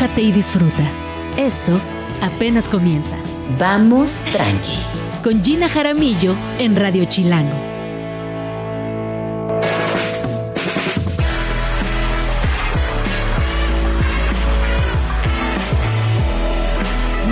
[0.00, 0.82] relájate y disfruta.
[1.36, 1.78] Esto
[2.22, 3.16] apenas comienza.
[3.58, 4.78] Vamos tranqui.
[5.22, 7.56] Con Gina Jaramillo en Radio Chilango.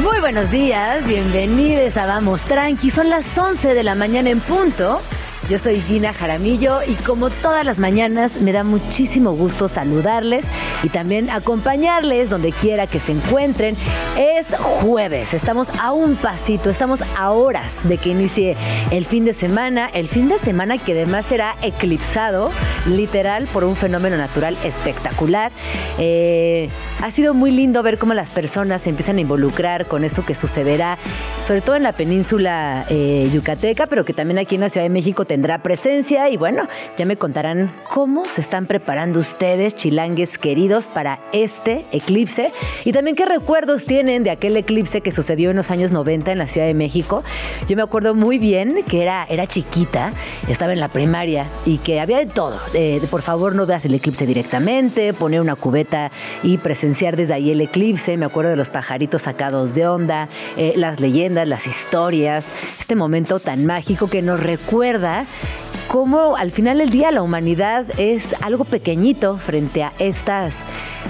[0.02, 2.90] Muy buenos días, bienvenidos a Vamos Tranqui.
[2.90, 5.00] Son las 11 de la mañana en punto.
[5.48, 10.44] Yo soy Gina Jaramillo y como todas las mañanas me da muchísimo gusto saludarles
[10.82, 13.74] y también acompañarles donde quiera que se encuentren.
[14.18, 14.46] Es
[14.82, 18.56] jueves, estamos a un pasito, estamos a horas de que inicie
[18.90, 22.50] el fin de semana, el fin de semana que además será eclipsado
[22.86, 25.50] literal por un fenómeno natural espectacular.
[25.98, 26.68] Eh,
[27.02, 30.34] ha sido muy lindo ver cómo las personas se empiezan a involucrar con esto que
[30.34, 30.98] sucederá,
[31.46, 34.90] sobre todo en la península eh, yucateca, pero que también aquí en la Ciudad de
[34.90, 40.86] México tendrá presencia y bueno, ya me contarán cómo se están preparando ustedes, chilangues queridos,
[40.86, 42.50] para este eclipse
[42.84, 46.38] y también qué recuerdos tienen de aquel eclipse que sucedió en los años 90 en
[46.38, 47.22] la Ciudad de México.
[47.68, 50.12] Yo me acuerdo muy bien que era, era chiquita,
[50.48, 52.58] estaba en la primaria y que había de todo.
[52.74, 56.10] Eh, por favor, no veas el eclipse directamente, poner una cubeta
[56.42, 58.16] y presenciar desde ahí el eclipse.
[58.16, 62.44] Me acuerdo de los pajaritos sacados de onda, eh, las leyendas, las historias,
[62.80, 65.27] este momento tan mágico que nos recuerda
[65.88, 70.54] cómo al final del día la humanidad es algo pequeñito frente a estas,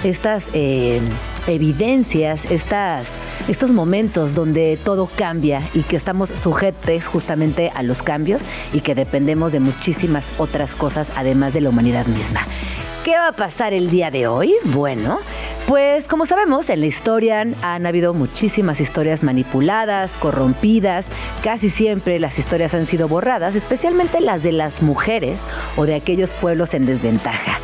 [0.03, 1.01] estas eh,
[1.47, 3.07] evidencias, estas,
[3.47, 8.95] estos momentos donde todo cambia y que estamos sujetos justamente a los cambios y que
[8.95, 12.45] dependemos de muchísimas otras cosas además de la humanidad misma.
[13.03, 14.53] ¿Qué va a pasar el día de hoy?
[14.65, 15.19] Bueno,
[15.67, 21.05] pues como sabemos, en la historia han habido muchísimas historias manipuladas, corrompidas,
[21.41, 25.41] casi siempre las historias han sido borradas, especialmente las de las mujeres
[25.77, 27.59] o de aquellos pueblos en desventaja.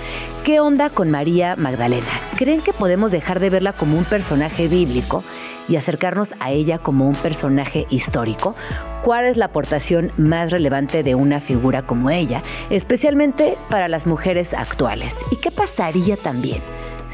[0.46, 2.22] ¿Qué onda con María Magdalena?
[2.38, 5.24] ¿Creen que podemos dejar de verla como un personaje bíblico
[5.68, 8.56] y acercarnos a ella como un personaje histórico?
[9.04, 14.54] ¿Cuál es la aportación más relevante de una figura como ella, especialmente para las mujeres
[14.54, 15.16] actuales?
[15.32, 16.62] ¿Y qué pasaría también?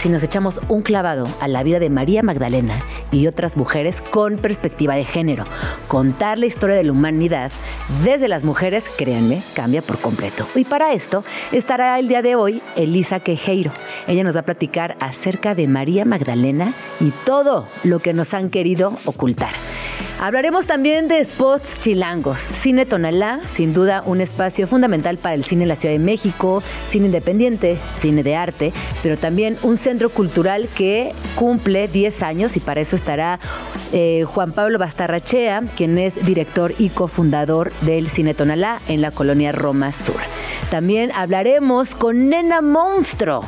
[0.02, 4.40] Si nos echamos un clavado a la vida de María Magdalena y otras mujeres con
[4.40, 5.46] perspectiva de género.
[5.88, 7.52] Contar la historia de la humanidad
[8.04, 10.48] desde las mujeres, créanme, cambia por completo.
[10.56, 13.72] Y para esto estará el día de hoy Elisa Quejeiro.
[14.08, 18.50] Ella nos va a platicar acerca de María Magdalena y todo lo que nos han
[18.50, 19.52] querido ocultar.
[20.24, 22.42] Hablaremos también de spots chilangos.
[22.42, 26.62] Cine Tonalá, sin duda un espacio fundamental para el cine en la Ciudad de México,
[26.90, 28.72] cine independiente, cine de arte,
[29.02, 33.40] pero también un centro cultural que cumple 10 años y para eso estará
[33.94, 39.52] eh, Juan Pablo Bastarrachea, quien es director y cofundador del Cine Tonalá en la colonia
[39.52, 40.22] Roma Sur.
[40.70, 43.44] También hablaremos con Nena Monstruo.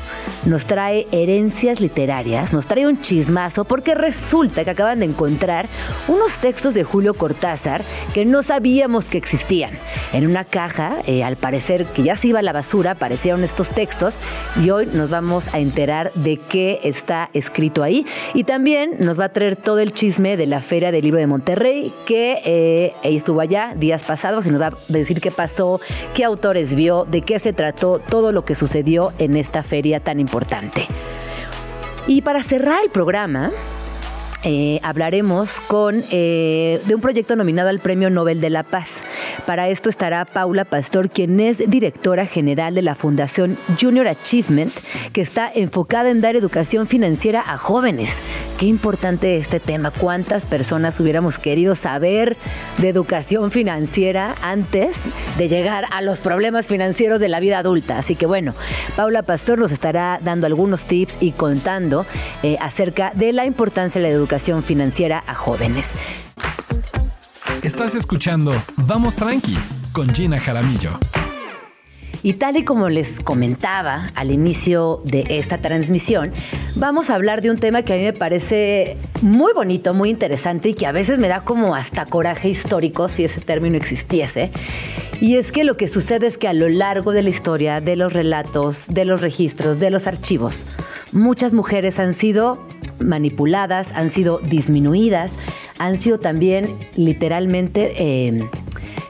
[0.46, 5.70] Nos trae herencias literarias, nos trae un chismazo porque resulta que acaban de encontrar
[6.10, 9.72] unos textos de Julio Cortázar que no sabíamos que existían.
[10.14, 13.70] En una caja, eh, al parecer que ya se iba a la basura, aparecieron estos
[13.72, 14.18] textos
[14.64, 18.06] y hoy nos vamos a enterar de qué está escrito ahí.
[18.34, 21.28] Y también nos va a traer todo el chisme de la Feria del Libro de
[21.28, 25.82] Monterrey, que eh, estuvo allá días pasados y nos va a decir qué pasó,
[26.14, 30.20] qué autores vio, de qué se trató todo lo que sucedió en esta feria tan
[30.20, 30.88] importante.
[32.08, 33.52] Y para cerrar el programa,
[34.44, 39.02] eh, hablaremos con, eh, de un proyecto nominado al Premio Nobel de la Paz.
[39.46, 44.74] Para esto estará Paula Pastor, quien es directora general de la Fundación Junior Achievement,
[45.14, 48.20] que está enfocada en dar educación financiera a jóvenes.
[48.60, 49.92] Qué importante este tema.
[49.92, 52.36] ¿Cuántas personas hubiéramos querido saber
[52.80, 54.98] de educación financiera antes
[55.38, 57.98] de llegar a los problemas financieros de la vida adulta?
[57.98, 58.54] Así que bueno,
[58.98, 62.06] Paula Pastor nos estará dando algunos tips y contando
[62.44, 64.33] eh, acerca de la importancia de la educación
[64.64, 65.90] financiera a jóvenes.
[67.62, 68.54] Estás escuchando
[68.88, 69.58] Vamos Tranqui
[69.94, 70.92] con Gina Jaramillo.
[72.24, 76.32] Y tal y como les comentaba al inicio de esta transmisión,
[76.78, 80.70] vamos a hablar de un tema que a mí me parece muy bonito, muy interesante
[80.70, 84.52] y que a veces me da como hasta coraje histórico si ese término existiese.
[85.20, 87.98] Y es que lo que sucede es que a lo largo de la historia, de
[87.98, 90.66] los relatos, de los registros, de los archivos,
[91.12, 92.66] muchas mujeres han sido
[93.00, 95.34] manipuladas, han sido disminuidas,
[95.78, 97.94] han sido también literalmente...
[97.98, 98.38] Eh,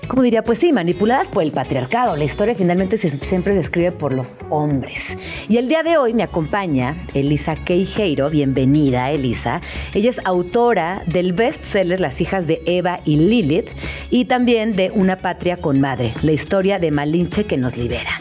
[0.07, 0.43] como diría?
[0.43, 2.15] Pues sí, manipuladas por el patriarcado.
[2.15, 5.01] La historia finalmente siempre se escribe por los hombres.
[5.47, 8.29] Y el día de hoy me acompaña Elisa Queijeiro.
[8.29, 9.61] Bienvenida, Elisa.
[9.93, 13.69] Ella es autora del bestseller Las hijas de Eva y Lilith
[14.09, 18.17] y también de Una patria con madre, la historia de Malinche que nos libera.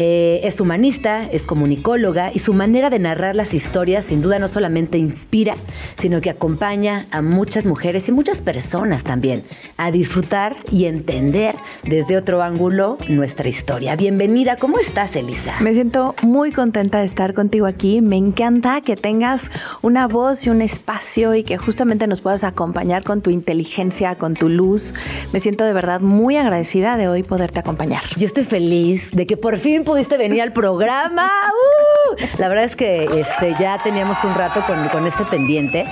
[0.00, 4.46] Eh, es humanista, es comunicóloga y su manera de narrar las historias sin duda no
[4.46, 5.56] solamente inspira,
[5.98, 9.42] sino que acompaña a muchas mujeres y muchas personas también
[9.76, 13.96] a disfrutar y entender desde otro ángulo nuestra historia.
[13.96, 15.56] Bienvenida, ¿cómo estás Elisa?
[15.60, 18.00] Me siento muy contenta de estar contigo aquí.
[18.00, 19.50] Me encanta que tengas
[19.82, 24.34] una voz y un espacio y que justamente nos puedas acompañar con tu inteligencia, con
[24.34, 24.94] tu luz.
[25.32, 28.02] Me siento de verdad muy agradecida de hoy poderte acompañar.
[28.16, 31.30] Yo estoy feliz de que por fin pudiste venir al programa.
[31.48, 32.16] ¡Uh!
[32.36, 35.86] La verdad es que este, ya teníamos un rato con, con este pendiente.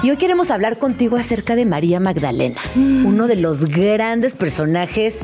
[0.00, 5.18] Y hoy queremos hablar contigo acerca de María Magdalena, uno de los grandes personajes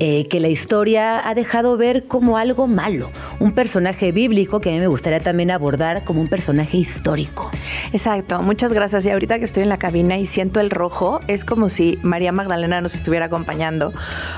[0.00, 3.10] eh, que la historia ha dejado ver como algo malo,
[3.40, 7.50] un personaje bíblico que a mí me gustaría también abordar como un personaje histórico.
[7.94, 9.06] Exacto, muchas gracias.
[9.06, 12.30] Y ahorita que estoy en la cabina y siento el rojo, es como si María
[12.30, 13.94] Magdalena nos estuviera acompañando,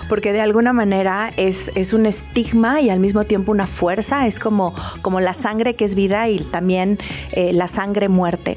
[0.08, 4.38] porque de alguna manera es, es un estigma y al mismo tiempo una fuerza, es
[4.38, 4.72] como,
[5.02, 6.98] como la sangre que es vida y también
[7.32, 8.54] eh, la sangre muerte.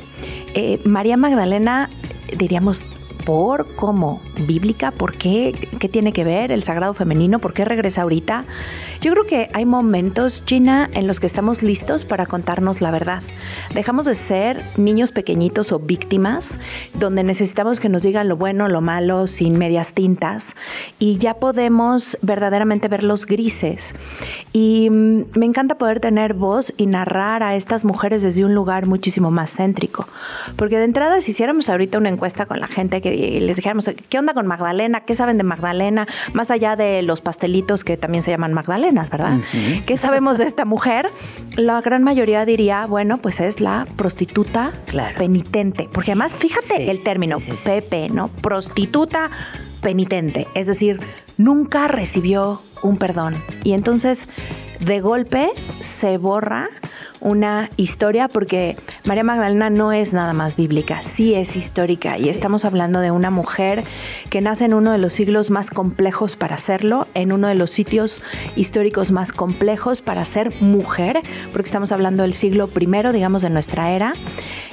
[0.56, 1.90] Eh, María Magdalena,
[2.38, 2.84] diríamos,
[3.26, 8.02] por cómo bíblica, por qué, qué tiene que ver el sagrado femenino, por qué regresa
[8.02, 8.44] ahorita.
[9.04, 13.22] Yo creo que hay momentos, Gina, en los que estamos listos para contarnos la verdad.
[13.74, 16.58] Dejamos de ser niños pequeñitos o víctimas,
[16.94, 20.56] donde necesitamos que nos digan lo bueno, lo malo, sin medias tintas,
[21.00, 23.94] y ya podemos verdaderamente ver los grises.
[24.54, 28.86] Y mm, me encanta poder tener voz y narrar a estas mujeres desde un lugar
[28.86, 30.08] muchísimo más céntrico.
[30.56, 34.18] Porque de entrada, si hiciéramos ahorita una encuesta con la gente que les dijéramos, ¿qué
[34.18, 35.02] onda con Magdalena?
[35.02, 36.08] ¿Qué saben de Magdalena?
[36.32, 39.40] Más allá de los pastelitos que también se llaman Magdalena ¿verdad?
[39.86, 41.10] ¿Qué sabemos de esta mujer?
[41.56, 44.72] La gran mayoría diría, bueno, pues es la prostituta
[45.18, 45.90] penitente.
[45.92, 48.28] Porque además, fíjate el término, Pepe, ¿no?
[48.28, 49.32] Prostituta
[49.82, 50.48] penitente.
[50.54, 51.00] Es decir,
[51.38, 53.36] nunca recibió un perdón.
[53.64, 54.28] Y entonces,
[54.80, 56.70] de golpe, se borra
[57.24, 62.66] una historia porque María Magdalena no es nada más bíblica, sí es histórica y estamos
[62.66, 63.84] hablando de una mujer
[64.30, 67.72] que nace en uno de los siglos más complejos para hacerlo, en uno de los
[67.72, 68.22] sitios
[68.56, 71.22] históricos más complejos para ser mujer,
[71.52, 74.14] porque estamos hablando del siglo primero, digamos, de nuestra era,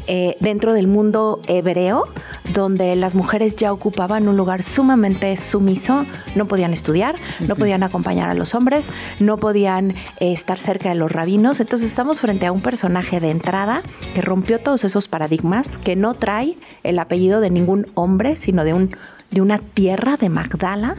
[0.07, 2.09] eh, dentro del mundo hebreo,
[2.53, 6.05] donde las mujeres ya ocupaban un lugar sumamente sumiso,
[6.35, 7.15] no podían estudiar,
[7.47, 11.89] no podían acompañar a los hombres, no podían eh, estar cerca de los rabinos, entonces
[11.89, 13.83] estamos frente a un personaje de entrada
[14.15, 18.75] que rompió todos esos paradigmas, que no trae el apellido de ningún hombre, sino de
[18.75, 18.97] un
[19.31, 20.97] de una tierra de Magdala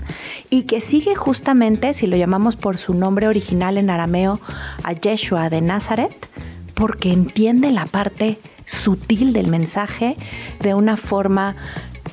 [0.50, 4.40] y que sigue justamente, si lo llamamos por su nombre original en arameo,
[4.84, 6.30] a Yeshua de Nazaret,
[6.74, 10.16] porque entiende la parte sutil del mensaje
[10.62, 11.56] de una forma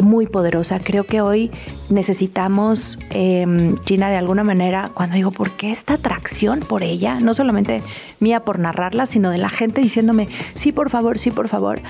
[0.00, 0.80] muy poderosa.
[0.80, 1.50] Creo que hoy
[1.90, 7.20] necesitamos, eh, Gina, de alguna manera, cuando digo, ¿por qué esta atracción por ella?
[7.20, 7.82] No solamente
[8.20, 11.80] mía por narrarla, sino de la gente diciéndome, sí, por favor, sí, por favor,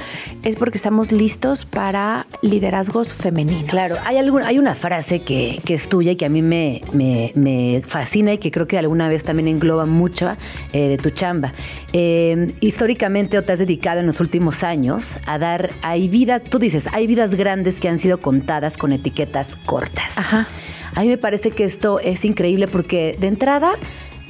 [0.42, 3.70] es porque estamos listos para liderazgos femeninos.
[3.70, 6.82] Claro, hay, algún, hay una frase que, que es tuya y que a mí me,
[6.92, 10.30] me, fascina y que creo que alguna vez también engloba mucho
[10.72, 11.52] eh, de tu chamba.
[11.92, 16.58] Eh, históricamente, o te has dedicado en los últimos años a dar, hay vidas, tú
[16.58, 20.16] dices, hay vidas grandes que han sido contadas con etiquetas cortas.
[20.16, 20.48] Ajá.
[20.94, 23.74] A mí me parece que esto es increíble porque de entrada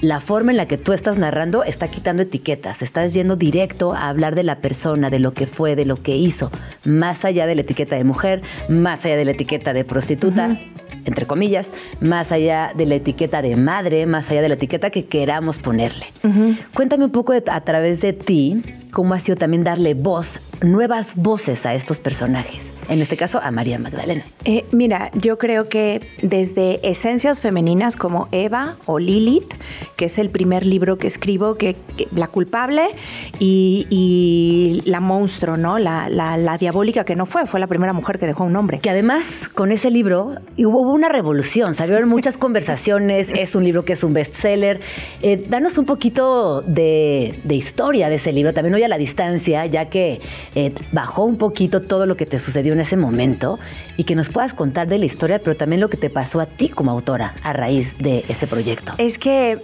[0.01, 4.09] la forma en la que tú estás narrando está quitando etiquetas, estás yendo directo a
[4.09, 6.51] hablar de la persona, de lo que fue, de lo que hizo,
[6.85, 10.59] más allá de la etiqueta de mujer, más allá de la etiqueta de prostituta,
[11.05, 11.71] entre comillas,
[12.01, 16.07] más allá de la etiqueta de madre, más allá de la etiqueta que queramos ponerle.
[16.75, 21.67] Cuéntame un poco a través de ti cómo ha sido también darle voz, nuevas voces
[21.67, 24.25] a estos personajes en este caso a María Magdalena.
[24.45, 29.55] Eh, mira, yo creo que desde esencias femeninas como Eva o Lilith,
[29.97, 31.77] que es el primer libro que escribo, que,
[32.15, 32.89] la culpable
[33.39, 35.79] y, la monstruo, ¿no?
[35.79, 38.81] La, la, diabólica que no fue, fue la primera mujer que dejó un nombre.
[38.81, 43.93] Que además con ese libro hubo una revolución, salieron muchas conversaciones, es un libro que
[43.93, 44.81] es un bestseller.
[45.23, 49.89] Eh, danos un poquito de, historia de ese libro, también hoy a la distancia, ya
[49.89, 50.21] que
[50.55, 53.59] eh, bajó un poquito todo lo que te sucedió en ese momento
[53.97, 56.47] y que nos puedas contar de la historia, pero también lo que te pasó a
[56.47, 58.93] ti como autora a raíz de ese proyecto.
[58.99, 59.63] Es que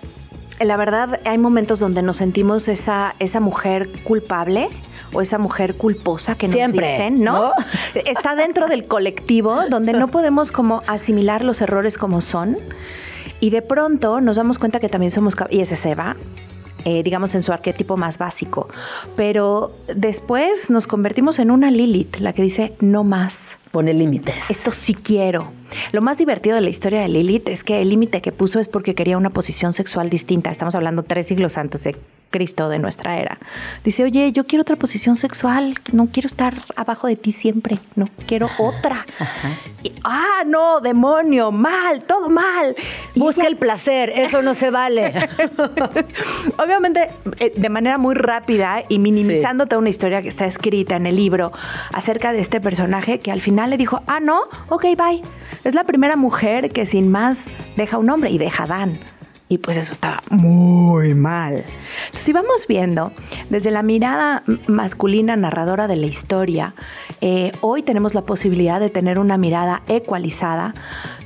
[0.60, 4.68] la verdad hay momentos donde nos sentimos esa, esa mujer culpable
[5.12, 7.52] o esa mujer culposa que nos Siempre, dicen, ¿no?
[7.94, 12.56] Está dentro del colectivo donde no podemos como asimilar los errores como son
[13.40, 16.16] y de pronto nos damos cuenta que también somos y ese se va
[16.84, 18.68] eh, digamos en su arquetipo más básico.
[19.16, 23.56] Pero después nos convertimos en una Lilith, la que dice no más.
[23.70, 24.50] Pone límites.
[24.50, 25.50] Esto sí quiero.
[25.92, 28.68] Lo más divertido de la historia de Lilith es que el límite que puso es
[28.68, 30.50] porque quería una posición sexual distinta.
[30.50, 31.96] Estamos hablando tres siglos antes de
[32.34, 33.38] Cristo de nuestra era.
[33.84, 38.08] Dice, oye, yo quiero otra posición sexual, no quiero estar abajo de ti siempre, no
[38.26, 39.06] quiero otra.
[40.02, 42.74] ah, no, demonio, mal, todo mal.
[43.14, 45.14] Busca el placer, eso no se vale.
[46.58, 51.06] Obviamente, eh, de manera muy rápida y minimizando toda una historia que está escrita en
[51.06, 51.52] el libro
[51.92, 55.22] acerca de este personaje que al final le dijo, ah, no, ok, bye.
[55.62, 58.98] Es la primera mujer que sin más deja un hombre y deja a Dan.
[59.48, 61.64] Y pues eso estaba muy mal.
[62.14, 63.12] Si vamos viendo
[63.50, 66.74] desde la mirada masculina narradora de la historia,
[67.20, 70.74] eh, hoy tenemos la posibilidad de tener una mirada ecualizada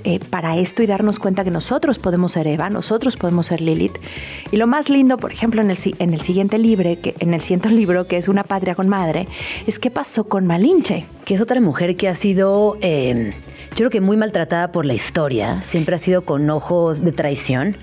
[0.08, 3.98] eh, para esto y darnos cuenta que nosotros podemos ser Eva, nosotros podemos ser Lilith.
[4.50, 7.42] Y lo más lindo, por ejemplo, en el, en el siguiente libro, que, en el
[7.42, 9.28] siguiente libro, que es Una patria con madre,
[9.66, 11.04] es qué pasó con Malinche.
[11.26, 12.78] Que es otra mujer que ha sido...
[12.80, 13.34] Eh,
[13.72, 17.76] yo creo que muy maltratada por la historia, siempre ha sido con ojos de traición,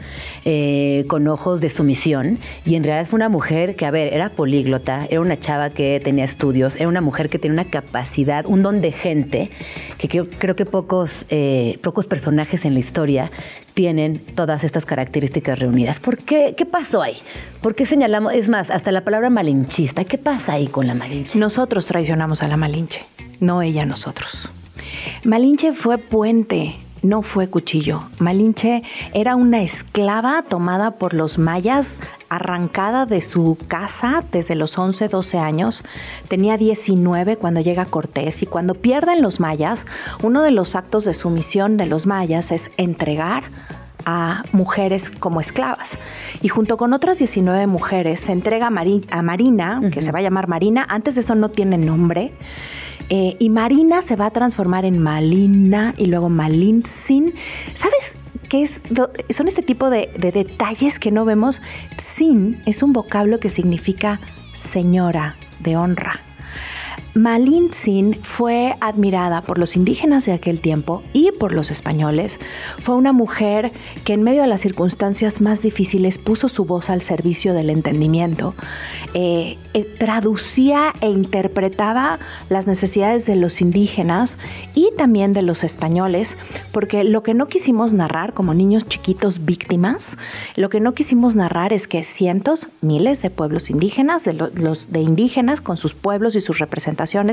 [0.43, 4.29] eh, con ojos de sumisión, y en realidad fue una mujer que, a ver, era
[4.29, 8.61] políglota, era una chava que tenía estudios, era una mujer que tenía una capacidad, un
[8.61, 9.51] don de gente,
[9.97, 13.29] que creo, que pocos, eh, pocos personajes en la historia
[13.73, 15.99] tienen todas estas características reunidas.
[15.99, 16.55] ¿Por qué?
[16.55, 17.17] ¿Qué pasó ahí?
[17.61, 18.31] ¿Por qué señalamos?
[18.33, 20.05] Es más, hasta la palabra malinchista.
[20.05, 21.37] ¿Qué pasa ahí con la malinche?
[21.37, 23.01] Nosotros traicionamos a la malinche,
[23.41, 24.47] no ella nosotros.
[25.25, 26.75] Malinche fue puente,
[27.05, 28.03] no fue cuchillo.
[28.19, 28.83] Malinche
[29.13, 35.37] era una esclava tomada por los mayas, arrancada de su casa desde los 11, 12
[35.37, 35.83] años.
[36.27, 39.85] Tenía 19 cuando llega Cortés y cuando pierden los mayas,
[40.23, 43.43] uno de los actos de sumisión de los mayas es entregar
[44.05, 45.97] a mujeres como esclavas.
[46.41, 50.47] Y junto con otras 19 mujeres se entrega a, Marina, que se va a llamar
[50.47, 52.33] Marina, antes de eso no tiene nombre,
[53.09, 57.33] eh, y Marina se va a transformar en Malina y luego Malinsin.
[57.73, 58.15] ¿Sabes
[58.49, 58.81] qué es?
[59.29, 61.61] Son este tipo de, de detalles que no vemos.
[61.97, 64.19] Sin es un vocablo que significa
[64.53, 66.21] señora de honra.
[67.15, 72.41] Malintzin fue admirada por los indígenas de aquel tiempo y por los españoles.
[72.81, 73.71] Fue una mujer
[74.03, 78.53] que en medio de las circunstancias más difíciles puso su voz al servicio del entendimiento,
[79.13, 82.19] eh, eh, traducía e interpretaba
[82.49, 84.37] las necesidades de los indígenas
[84.73, 86.35] y también de los españoles,
[86.73, 90.17] porque lo que no quisimos narrar como niños chiquitos víctimas,
[90.57, 94.99] lo que no quisimos narrar es que cientos, miles de pueblos indígenas, de los de
[94.99, 96.59] indígenas con sus pueblos y sus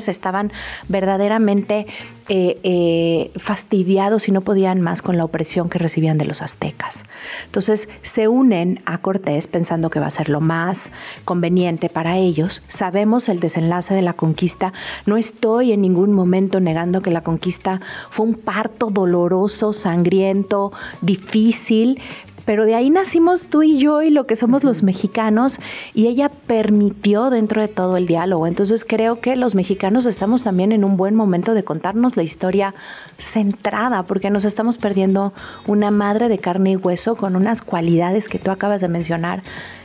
[0.08, 0.52] estaban
[0.88, 1.86] verdaderamente
[2.28, 7.04] eh, eh, fastidiados y no podían más con la opresión que recibían de los aztecas.
[7.46, 10.90] Entonces se unen a Cortés pensando que va a ser lo más
[11.24, 12.62] conveniente para ellos.
[12.68, 14.72] Sabemos el desenlace de la conquista.
[15.04, 22.00] No estoy en ningún momento negando que la conquista fue un parto doloroso, sangriento, difícil,
[22.44, 25.58] pero de ahí nacimos tú y yo y lo que somos los mexicanos
[25.94, 28.46] y ella permitió dentro de todo el diálogo.
[28.46, 32.74] Entonces creo que los mexicanos estamos también en un buen momento de contarnos la historia
[33.18, 35.32] centrada porque nos estamos perdiendo
[35.66, 39.42] una madre de carne y hueso con unas cualidades que tú acabas de mencionar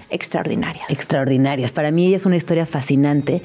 [0.09, 0.89] extraordinarias.
[0.89, 1.71] Extraordinarias.
[1.71, 3.41] Para mí es una historia fascinante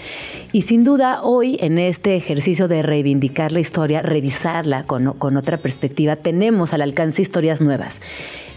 [0.52, 5.58] y sin duda hoy en este ejercicio de reivindicar la historia, revisarla con, con otra
[5.58, 8.00] perspectiva, tenemos al alcance historias nuevas.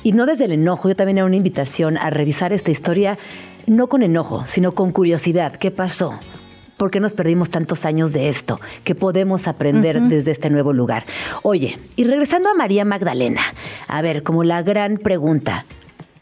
[0.05, 3.17] Y no desde el enojo, yo también era una invitación a revisar esta historia,
[3.65, 5.55] no con enojo, sino con curiosidad.
[5.55, 6.13] ¿Qué pasó?
[6.77, 8.61] ¿Por qué nos perdimos tantos años de esto?
[8.83, 11.07] ¿Qué podemos aprender desde este nuevo lugar?
[11.41, 13.41] Oye, y regresando a María Magdalena,
[13.87, 15.65] a ver, como la gran pregunta,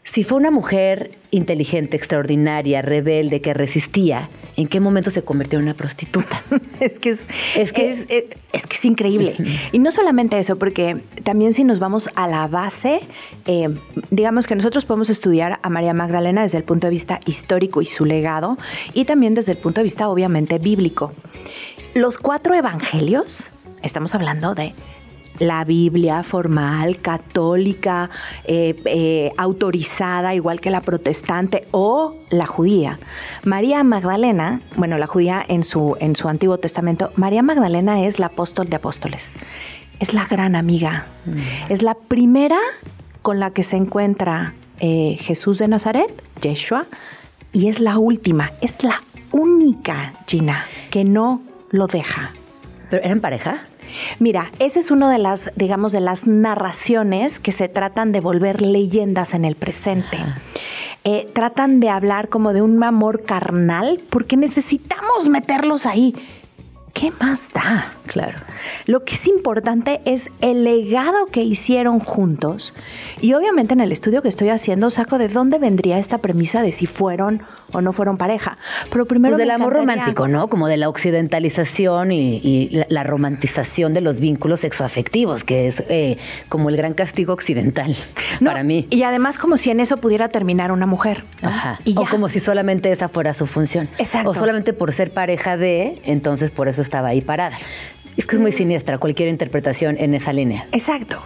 [0.02, 5.64] si fue una mujer inteligente, extraordinaria, rebelde, que resistía, ¿en qué momento se convirtió en
[5.64, 6.42] una prostituta?
[6.80, 9.36] es que es, es, que es, que es increíble.
[9.72, 13.00] y no solamente eso, porque también si nos vamos a la base,
[13.46, 13.68] eh,
[14.10, 17.86] digamos que nosotros podemos estudiar a María Magdalena desde el punto de vista histórico y
[17.86, 18.58] su legado,
[18.92, 21.12] y también desde el punto de vista obviamente bíblico.
[21.94, 23.50] Los cuatro evangelios,
[23.82, 24.74] estamos hablando de
[25.38, 28.10] la Biblia formal, católica,
[28.44, 32.98] eh, eh, autorizada, igual que la protestante o la judía.
[33.42, 38.26] María Magdalena, bueno, la judía en su, en su Antiguo Testamento, María Magdalena es la
[38.26, 39.36] apóstol de apóstoles.
[40.00, 41.06] Es la gran amiga.
[41.24, 41.72] Mm.
[41.72, 42.58] Es la primera
[43.22, 46.86] con la que se encuentra eh, Jesús de Nazaret, Yeshua,
[47.52, 52.32] y es la última, es la única, Gina, que no lo deja.
[52.90, 53.64] ¿Pero eran pareja?
[54.18, 58.62] Mira, esa es una de las, digamos, de las narraciones que se tratan de volver
[58.62, 60.18] leyendas en el presente.
[61.04, 66.14] eh, tratan de hablar como de un amor carnal porque necesitamos meterlos ahí.
[66.94, 67.92] ¿Qué más da?
[68.06, 68.38] Claro.
[68.86, 72.72] Lo que es importante es el legado que hicieron juntos.
[73.20, 76.70] Y obviamente en el estudio que estoy haciendo saco de dónde vendría esta premisa de
[76.70, 78.56] si fueron o no fueron pareja.
[78.90, 80.48] Pero primero Pues del amor romántico, ¿no?
[80.48, 85.82] Como de la occidentalización y, y la, la romantización de los vínculos sexoafectivos, que es
[85.88, 87.96] eh, como el gran castigo occidental
[88.40, 88.86] No, para mí.
[88.90, 91.24] Y además como si en eso pudiera terminar una mujer.
[91.42, 91.48] ¿no?
[91.48, 91.80] Ajá.
[91.84, 93.88] Y O como si solamente esa fuera su función.
[93.98, 94.30] Exacto.
[94.30, 97.58] O solamente por ser pareja de, entonces por eso estaba ahí parada.
[98.16, 98.54] Es que es muy Mm.
[98.54, 100.66] siniestra cualquier interpretación en esa línea.
[100.70, 101.18] Exacto.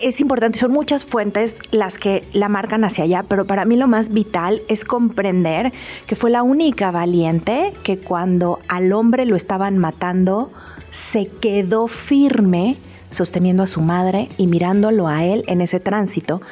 [0.00, 3.86] Es importante, son muchas fuentes las que la marcan hacia allá, pero para mí lo
[3.86, 5.72] más vital es comprender
[6.08, 10.50] que fue la única valiente que cuando al hombre lo estaban matando,
[10.90, 12.76] se quedó firme
[13.12, 16.42] sosteniendo a su madre y mirándolo a él en ese tránsito.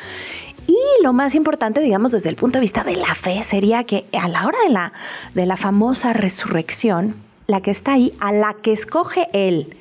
[0.68, 4.06] Y lo más importante, digamos, desde el punto de vista de la fe, sería que
[4.18, 4.92] a la hora de la,
[5.34, 7.14] de la famosa resurrección,
[7.46, 9.76] la que está ahí, a la que escoge él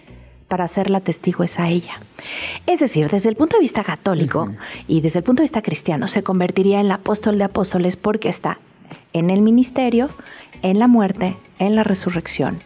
[0.47, 1.99] para hacerla testigo es a ella.
[2.67, 4.51] Es decir, desde el punto de vista católico
[4.87, 8.29] y desde el punto de vista cristiano, se convertiría en el apóstol de apóstoles porque
[8.29, 8.59] está
[9.13, 10.09] en el ministerio,
[10.61, 12.61] en la muerte, en la resurrección.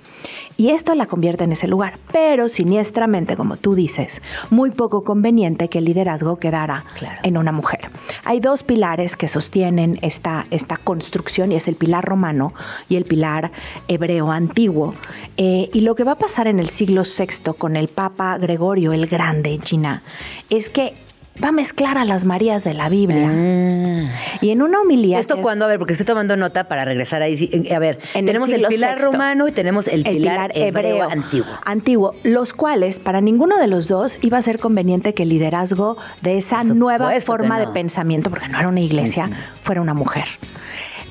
[0.59, 5.69] Y esto la convierte en ese lugar, pero siniestramente, como tú dices, muy poco conveniente
[5.69, 7.21] que el liderazgo quedara Claro.
[7.23, 7.89] en una mujer.
[8.25, 12.53] Hay dos pilares que sostienen esta, esta construcción y es el pilar romano
[12.89, 13.53] y el pilar
[13.87, 14.95] hebreo antiguo.
[15.37, 18.91] Eh, y lo que va a pasar en el siglo VI con el Papa Gregorio
[18.91, 20.03] el Grande, Gina,
[20.49, 20.93] es que
[21.43, 24.09] va a mezclar a las Marías de la Biblia.
[24.41, 25.19] Y en una homilía...
[25.19, 25.65] ¿Esto es- cuándo?
[25.65, 27.67] A ver, porque estoy tomando nota para regresar ahí.
[27.73, 31.47] A ver, En tenemos el, pilar romano y tenemos el, pilar, hebreo, antiguo.
[31.65, 35.97] antiguo, los cuales para ninguno de los dos iba a ser conveniente que el liderazgo
[36.21, 39.29] de esa nueva forma de pensamiento, porque no era una iglesia,
[39.61, 40.25] fuera una mujer.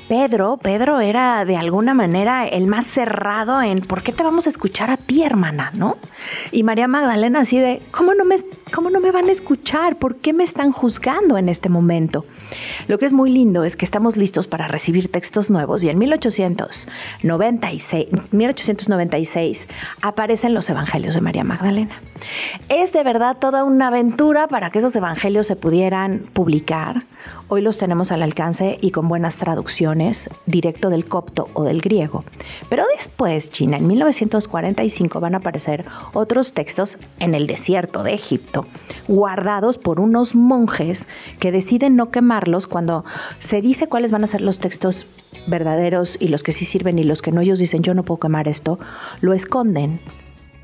[0.09, 4.49] Pedro, Pedro era de alguna manera el más cerrado en ¿por qué te vamos a
[4.49, 5.71] escuchar a ti, hermana?
[5.75, 5.99] ¿No?
[6.51, 8.37] Y María Magdalena así de ¿cómo no me,
[8.73, 9.97] cómo no me van a escuchar?
[9.97, 12.25] ¿Por qué me están juzgando en este momento?
[12.87, 15.99] Lo que es muy lindo es que estamos listos para recibir textos nuevos y en
[15.99, 19.69] 1896, 1896
[20.01, 22.01] aparecen los evangelios de María Magdalena.
[22.71, 27.05] Es de verdad toda una aventura para que esos evangelios se pudieran publicar.
[27.51, 32.25] Hoy los tenemos al alcance y con buenas traducciones, directo del copto o del griego.
[32.69, 38.67] Pero después, China, en 1945 van a aparecer otros textos en el desierto de Egipto,
[39.07, 41.09] guardados por unos monjes
[41.41, 43.07] que deciden no quemarlos cuando
[43.39, 45.07] se dice cuáles van a ser los textos
[45.47, 47.41] verdaderos y los que sí sirven y los que no.
[47.41, 48.79] Ellos dicen, yo no puedo quemar esto,
[49.23, 50.01] lo esconden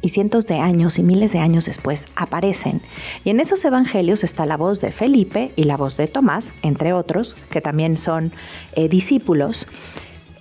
[0.04, 2.82] y cientos de años y miles de años después aparecen.
[3.24, 6.92] Y en esos evangelios está la voz de Felipe y la voz de Tomás, entre
[6.92, 8.30] otros, que también son
[8.74, 9.66] eh, discípulos.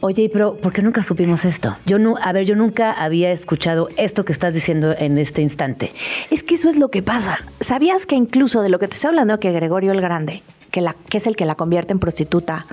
[0.02, 1.78] Oye, pero ¿por qué nunca supimos esto?
[1.86, 5.94] Yo no, a ver, yo nunca había escuchado esto que estás diciendo en este instante.
[6.30, 7.40] Es que eso es lo que pasa.
[7.62, 10.98] ¿Sabías que incluso de lo que te estoy hablando, que Gregorio el Grande, que, la,
[11.08, 12.66] que es el que la convierte en prostituta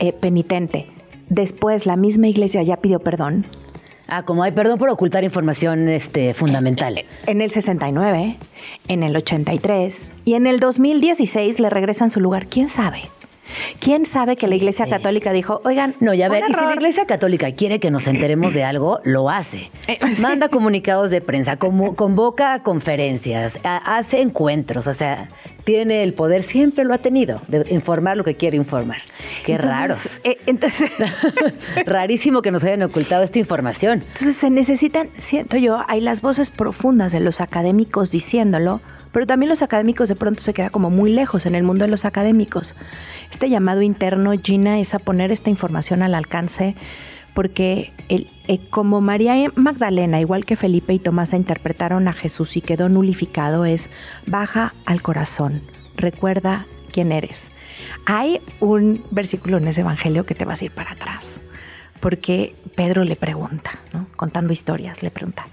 [0.00, 0.88] eh, penitente,
[1.28, 3.46] después la misma iglesia ya pidió perdón?
[4.08, 7.04] Ah, como hay perdón por ocultar información este, fundamental.
[7.26, 8.36] En el 69,
[8.88, 12.46] en el 83 y en el 2016 le regresan su lugar.
[12.46, 13.02] ¿Quién sabe?
[13.78, 16.74] ¿Quién sabe que la Iglesia Católica dijo, oigan, No, ya ver, y si la error"?
[16.74, 19.70] Iglesia Católica quiere que nos enteremos de algo, lo hace.
[19.86, 19.98] Eh.
[20.20, 25.28] Manda comunicados de prensa, convoca conferencias, hace encuentros, o sea,
[25.64, 28.98] tiene el poder, siempre lo ha tenido, de informar lo que quiere informar.
[29.44, 29.94] Qué Entonces, raro.
[30.24, 30.90] eh, entonces,
[31.86, 34.00] Rarísimo que nos hayan ocultado esta información.
[34.02, 38.80] entonces se necesitan, siento yo, hay las voces profundas de los académicos diciéndolo,
[39.12, 41.90] pero también los académicos de pronto se queda como muy lejos en el mundo de
[41.90, 42.74] los académicos.
[43.30, 46.74] Este llamado interno, Gina, es a poner esta información al alcance
[47.34, 52.60] porque el- eh, como María Magdalena, igual que Felipe y Tomás, interpretaron a Jesús y
[52.60, 53.90] quedó nulificado, es
[54.26, 55.60] baja al corazón,
[55.96, 57.50] recuerda quién eres.
[58.06, 61.40] Hay un versículo en ese evangelio que te vas a ir para atrás,
[62.00, 64.06] porque Pedro le pregunta, ¿no?
[64.16, 65.46] contando historias, le pregunta,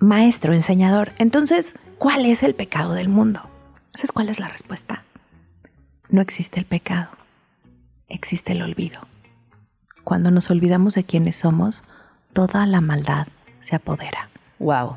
[0.00, 3.42] maestro, enseñador, entonces, ¿cuál es el pecado del mundo?
[3.94, 5.04] ¿Sabes cuál es la respuesta?
[6.08, 7.10] No existe el pecado,
[8.08, 9.00] existe el olvido.
[10.10, 11.84] Cuando nos olvidamos de quiénes somos,
[12.32, 13.28] toda la maldad
[13.60, 14.28] se apodera.
[14.58, 14.96] Wow.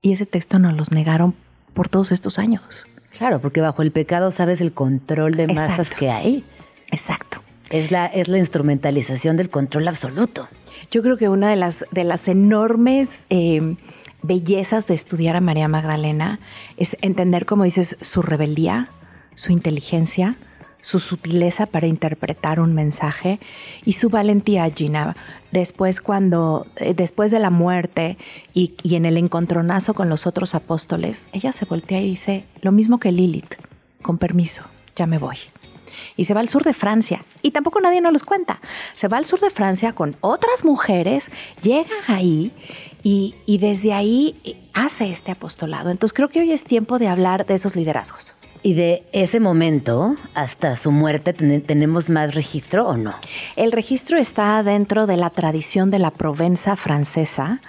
[0.00, 1.34] Y ese texto nos los negaron
[1.74, 2.86] por todos estos años.
[3.10, 6.44] Claro, porque bajo el pecado sabes el control de masas que hay.
[6.92, 7.42] Exacto.
[7.70, 10.46] Es la, es la instrumentalización del control absoluto.
[10.92, 13.74] Yo creo que una de las, de las enormes eh,
[14.22, 16.38] bellezas de estudiar a María Magdalena
[16.76, 18.90] es entender, como dices, su rebeldía,
[19.34, 20.36] su inteligencia,
[20.88, 23.38] su sutileza para interpretar un mensaje
[23.84, 25.16] y su valentía, Gina.
[25.52, 28.16] Después, cuando, eh, después de la muerte
[28.54, 32.72] y, y en el encontronazo con los otros apóstoles, ella se voltea y dice lo
[32.72, 33.54] mismo que Lilith,
[34.00, 34.62] con permiso,
[34.96, 35.36] ya me voy
[36.16, 37.22] y se va al sur de Francia.
[37.42, 38.60] Y tampoco nadie nos los cuenta.
[38.94, 42.52] Se va al sur de Francia con otras mujeres, llega ahí
[43.02, 45.90] y, desde ahí hace este apostolado.
[45.90, 48.34] Entonces creo que hoy es tiempo de hablar de esos liderazgos.
[48.68, 53.14] ¿Y de ese momento hasta su muerte tenemos más registro o no?
[53.56, 57.60] El registro está dentro de la tradición de la Provenza francesa.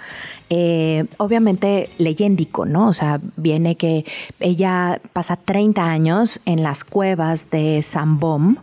[0.50, 2.88] Eh, obviamente leyéndico, ¿no?
[2.88, 4.04] O sea, viene que
[4.40, 8.56] ella pasa 30 años en las cuevas de Sambom,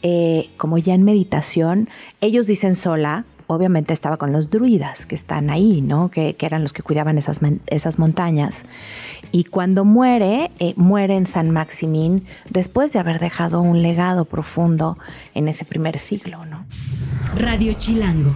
[0.00, 1.90] eh, como ya en meditación.
[2.22, 6.10] Ellos dicen sola, obviamente estaba con los druidas que están ahí, ¿no?
[6.10, 8.64] Que, eran los que cuidaban esas, esas montañas.
[9.32, 14.98] Y cuando muere, eh, muere en San Maximín después de haber dejado un legado profundo
[15.34, 16.64] en ese primer siglo, ¿no?
[17.36, 18.30] Radio Chilango.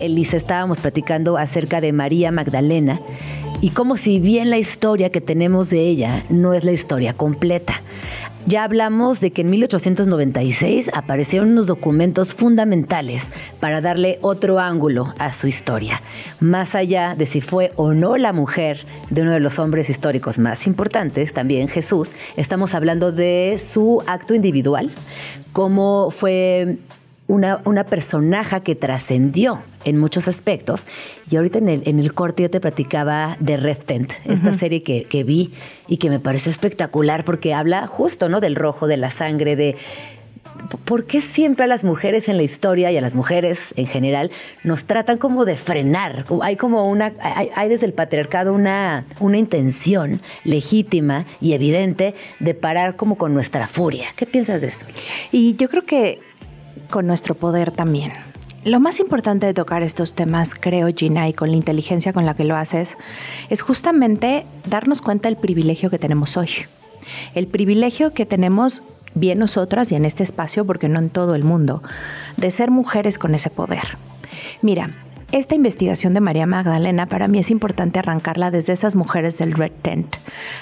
[0.00, 3.00] Elisa, estábamos platicando acerca de María Magdalena
[3.60, 7.82] y como si bien la historia que tenemos de ella no es la historia completa.
[8.46, 13.24] Ya hablamos de que en 1896 aparecieron unos documentos fundamentales
[13.60, 16.00] para darle otro ángulo a su historia,
[16.40, 20.38] más allá de si fue o no la mujer de uno de los hombres históricos
[20.38, 24.90] más importantes, también Jesús, estamos hablando de su acto individual,
[25.52, 26.78] cómo fue
[27.26, 30.84] una, una personaje que trascendió en muchos aspectos.
[31.30, 34.82] Y ahorita en el, en el corte yo te platicaba de Red Tent, esta serie
[34.82, 35.52] que, que, vi
[35.86, 38.40] y que me pareció espectacular porque habla justo ¿no?
[38.40, 39.76] del rojo, de la sangre, de...
[40.84, 44.32] ¿Por qué siempre a las mujeres en la historia y a las mujeres en general
[44.64, 46.24] nos tratan como de frenar?
[46.42, 52.54] Hay como una, hay, hay desde el patriarcado una, una intención legítima y evidente de
[52.54, 54.08] parar como con nuestra furia.
[54.16, 54.84] ¿Qué piensas de esto?
[55.30, 56.18] Y yo creo que
[56.90, 58.27] con nuestro poder también.
[58.68, 62.34] Lo más importante de tocar estos temas, creo, Gina, y con la inteligencia con la
[62.34, 62.98] que lo haces,
[63.48, 66.50] es justamente darnos cuenta del privilegio que tenemos hoy.
[67.34, 68.82] El privilegio que tenemos
[69.14, 71.82] bien nosotras y en este espacio, porque no en todo el mundo,
[72.36, 73.96] de ser mujeres con ese poder.
[74.60, 74.90] Mira,
[75.30, 79.72] esta investigación de María Magdalena para mí es importante arrancarla desde esas mujeres del Red
[79.82, 80.16] Tent.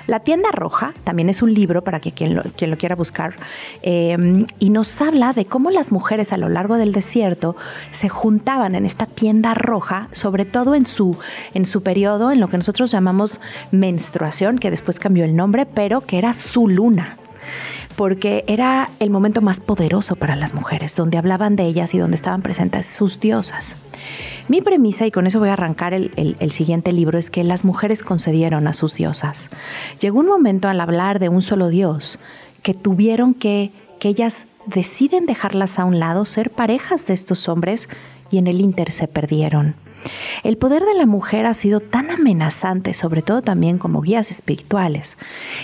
[0.09, 3.35] La tienda roja también es un libro para que quien lo, quien lo quiera buscar
[3.83, 7.55] eh, y nos habla de cómo las mujeres a lo largo del desierto
[7.93, 11.17] se juntaban en esta tienda roja, sobre todo en su,
[11.55, 16.01] en su periodo, en lo que nosotros llamamos menstruación, que después cambió el nombre, pero
[16.01, 17.19] que era su luna
[17.97, 22.17] porque era el momento más poderoso para las mujeres, donde hablaban de ellas y donde
[22.17, 23.77] estaban presentes sus diosas.
[24.49, 28.03] Mi premisa, y con eso voy a arrancar el, siguiente libro, es que las mujeres
[28.03, 29.51] concedieron a sus diosas.
[30.01, 32.19] Llegó un momento al hablar de un solo dios
[32.63, 37.89] que tuvieron que, que ellas deciden dejarlas a un lado, ser parejas de estos hombres
[38.31, 39.75] y en el Inter se perdieron.
[40.42, 45.16] El poder de la mujer ha sido tan amenazante, sobre todo también como guías espirituales,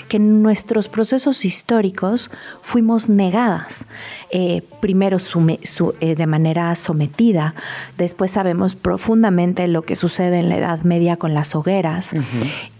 [0.08, 2.30] que en nuestros procesos históricos
[2.62, 3.86] fuimos negadas.
[4.30, 5.18] Eh, primero
[6.00, 7.54] eh, de manera sometida,
[7.98, 12.12] después sabemos profundamente lo que sucede en la Edad Media con las hogueras.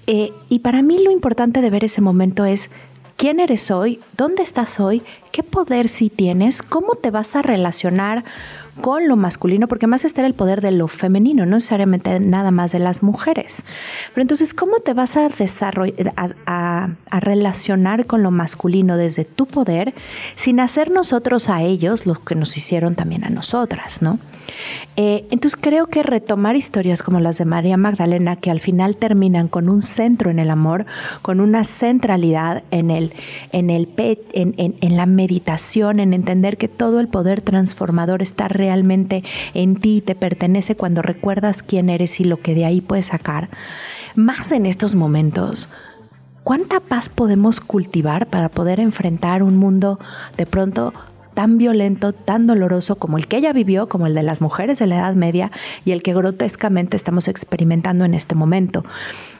[0.06, 2.70] Eh, y para mí lo importante de ver ese momento es
[3.16, 8.24] quién eres hoy, dónde estás hoy, qué poder sí tienes, cómo te vas a relacionar
[8.80, 12.72] con lo masculino, porque más está el poder de lo femenino, no necesariamente nada más
[12.72, 13.64] de las mujeres.
[14.14, 19.94] Pero entonces, ¿cómo te vas a desarrollar, a, relacionar con lo masculino desde tu poder
[20.34, 24.18] sin hacer nosotros a ellos lo que nos hicieron también a nosotras, ¿no?
[24.96, 29.48] Eh, entonces creo que retomar historias como las de María Magdalena, que al final terminan
[29.48, 30.84] con un centro en el amor,
[31.22, 33.14] con una centralidad en, el,
[33.52, 38.48] en, el, en, en, en la meditación, en entender que todo el poder transformador está
[38.48, 39.24] realmente
[39.54, 43.06] en ti y te pertenece cuando recuerdas quién eres y lo que de ahí puedes
[43.06, 43.48] sacar.
[44.14, 45.68] Más en estos momentos,
[46.44, 49.98] ¿cuánta paz podemos cultivar para poder enfrentar un mundo
[50.36, 50.92] de pronto
[51.34, 54.86] tan violento, tan doloroso como el que ella vivió, como el de las mujeres de
[54.86, 55.50] la Edad Media
[55.84, 58.84] y el que grotescamente estamos experimentando en este momento.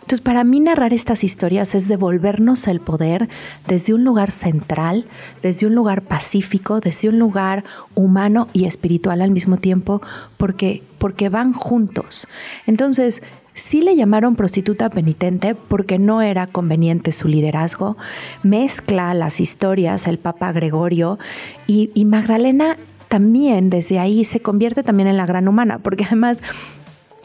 [0.03, 3.29] Entonces, para mí narrar estas historias es devolvernos el poder
[3.69, 5.07] desde un lugar central,
[5.43, 7.63] desde un lugar pacífico, desde un lugar
[7.95, 10.03] humano y espiritual al mismo tiempo,
[10.39, 12.27] porque, porque van juntos.
[12.67, 13.23] Entonces,
[13.55, 17.97] Sí le llamaron prostituta penitente porque no era conveniente su liderazgo.
[18.43, 21.19] Mezcla las historias el Papa Gregorio
[21.67, 26.43] y, Magdalena también desde ahí se convierte también en la gran humana, porque además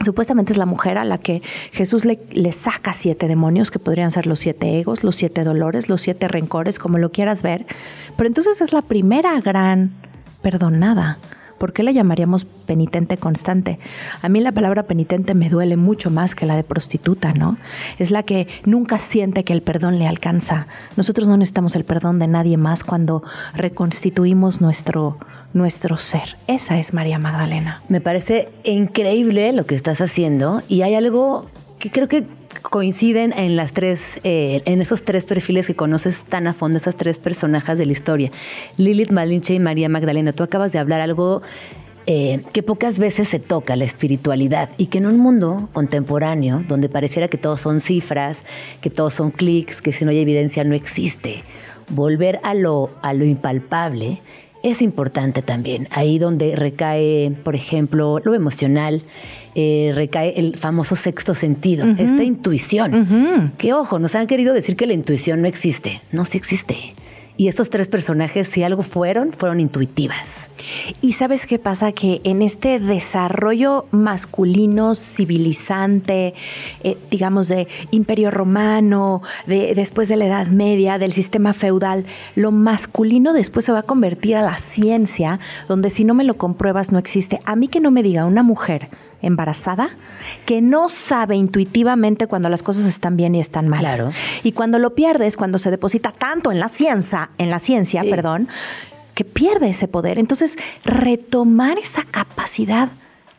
[0.06, 4.12] Supuestamente es la mujer a la que Jesús le, le, saca siete demonios, que podrían
[4.12, 7.66] ser los siete egos, los siete dolores, los siete rencores, como lo quieras ver.
[8.16, 9.94] Pero entonces es la primera gran
[10.44, 11.18] perdonada.
[11.58, 13.80] ¿Por qué le llamaríamos penitente constante?
[14.22, 17.58] A mí la palabra penitente me duele mucho más que la de prostituta, ¿no?
[17.98, 20.68] Es la que nunca siente que el perdón le alcanza.
[20.96, 25.18] Nosotros no necesitamos el perdón de nadie más cuando reconstituimos nuestro,
[25.54, 26.38] nuestro ser.
[26.48, 27.82] Esa es María Magdalena.
[27.90, 31.48] Me parece increíble lo que estás haciendo y hay algo
[31.80, 32.26] que creo que
[32.62, 36.96] coinciden en las tres, eh, en esos tres perfiles que conoces tan a fondo, esas
[36.96, 38.32] tres personajes de la historia.
[38.78, 40.34] Lilith Malinche y María Magdalena.
[40.34, 41.42] Tú acabas de hablar algo
[42.06, 46.88] eh, que pocas veces se toca, la espiritualidad, y que en un mundo contemporáneo, donde
[46.88, 48.44] pareciera que todos son cifras,
[48.80, 51.44] que todos son clics, que si no hay evidencia no existe,
[51.90, 54.22] volver a lo, a lo impalpable
[54.72, 55.88] es importante también.
[55.92, 59.02] Ahí donde recae, por ejemplo, lo emocional,
[59.56, 63.54] eh, recae el famoso sexto sentido, esta intuición.
[63.58, 66.02] Que ojo, nos han querido decir que la intuición no existe.
[66.12, 66.94] No, sí existe.
[67.38, 70.48] Y estos tres personajes, si algo fueron, fueron intuitivas.
[71.02, 71.92] Y sabes qué pasa?
[71.92, 76.34] Que en este desarrollo masculino, civilizante,
[76.84, 82.52] eh, digamos, de imperio romano, de, después de la Edad Media, del sistema feudal, lo
[82.52, 86.92] masculino después se va a convertir a la ciencia, donde si no me lo compruebas
[86.92, 87.40] no existe.
[87.46, 88.90] A mí que no me diga una mujer
[89.22, 89.90] embarazada
[90.46, 93.80] que no sabe intuitivamente cuando las cosas están bien y están mal.
[93.80, 94.12] Claro.
[94.44, 98.48] Y cuando lo pierdes, cuando se deposita tanto en la ciencia, en la ciencia, perdón,
[99.14, 100.20] que pierde ese poder.
[100.20, 102.90] Entonces, retomar esa capacidad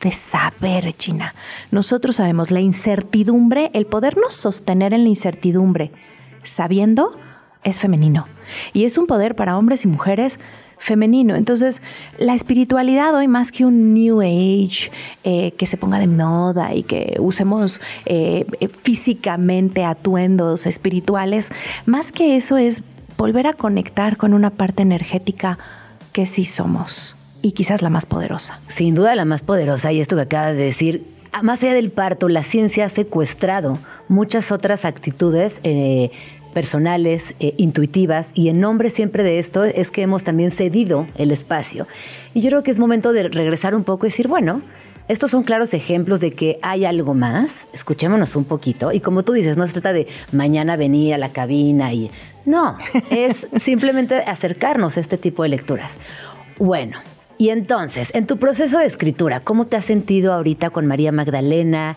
[0.01, 1.35] de saber, China.
[1.71, 5.93] Nosotros sabemos la incertidumbre, el podernos sostener en la incertidumbre,
[6.43, 7.19] sabiendo,
[7.65, 8.27] es femenino.
[8.73, 10.39] Y es un poder para hombres y mujeres
[10.79, 11.37] femenino.
[11.37, 11.83] Entonces,
[12.19, 14.91] la espiritualidad hoy más que un New Age
[15.25, 21.51] eh, que se ponga de moda y que usemos eh, eh, físicamente atuendos espirituales,
[21.87, 22.83] más que eso es
[23.17, 25.59] volver a conectar con una parte energética
[26.13, 28.61] que sí somos y quizás la más poderosa.
[28.69, 31.05] Sin duda la más poderosa y esto que acabas de decir,
[31.43, 35.61] más allá del parto, la ciencia ha secuestrado muchas otras actitudes
[36.55, 41.31] personales, eh, intuitivas, y en nombre siempre de esto es que hemos también cedido el
[41.31, 41.87] espacio.
[42.35, 44.63] Y yo creo que es momento de regresar un poco y decir, bueno,
[45.09, 49.33] estos son claros ejemplos de que hay algo más, escuchémonos un poquito, y como tú
[49.33, 52.11] dices, no se trata de mañana venir a la cabina y...
[52.45, 52.79] No,
[53.11, 55.97] es simplemente acercarnos a este tipo de lecturas.
[56.59, 56.99] Bueno,
[57.39, 61.97] y entonces, en tu proceso de escritura, ¿cómo te has sentido ahorita con María Magdalena?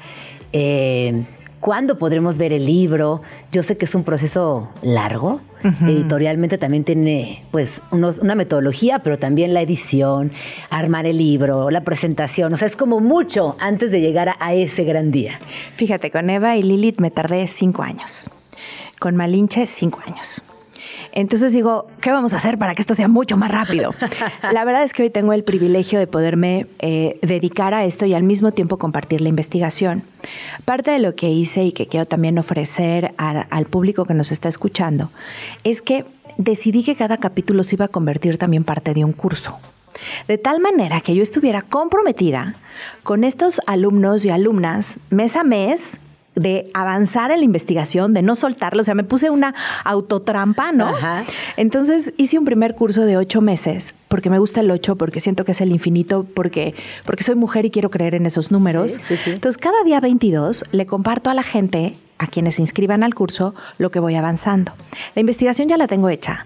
[0.54, 1.26] Eh,
[1.62, 3.22] ¿Cuándo podremos ver el libro?
[3.52, 5.42] Yo sé que es un proceso largo.
[5.86, 10.32] Editorialmente también tiene pues una metodología, pero también la edición,
[10.72, 12.52] armar el libro, la presentación.
[12.52, 15.40] O sea, es como mucho antes de llegar a, ese gran día.
[15.76, 18.28] Fíjate, con Eva y Lilith me tardé cinco años.
[19.00, 20.42] Con Malinche, cinco años.
[21.14, 23.94] Entonces digo, ¿qué vamos a hacer para que esto sea mucho más rápido?
[24.52, 28.14] La verdad es que hoy tengo el privilegio de poderme eh, dedicar a esto y
[28.14, 30.04] al mismo tiempo compartir la investigación.
[30.66, 34.50] Parte de lo que hice y que quiero también ofrecer al público que nos está
[34.50, 35.12] escuchando
[35.64, 36.06] es que
[36.38, 39.60] decidí que cada capítulo se iba a convertir también parte de un curso.
[40.28, 42.56] De tal manera que yo estuviera comprometida
[43.04, 46.00] con estos alumnos y alumnas mes a mes
[46.36, 48.82] de avanzar en la investigación, de no soltarlo.
[48.82, 50.94] O sea, me puse una autotrampa, ¿no?
[51.58, 55.46] Entonces hice un primer curso de ocho meses, porque me gusta el ocho, porque siento
[55.46, 56.74] que es el infinito, porque,
[57.06, 58.98] porque soy mujer y quiero creer en esos números.
[59.26, 63.54] Entonces, cada día 22 le comparto a la gente, a quienes se inscriban al curso,
[63.78, 64.72] lo que voy avanzando.
[65.16, 66.46] La investigación ya la tengo hecha.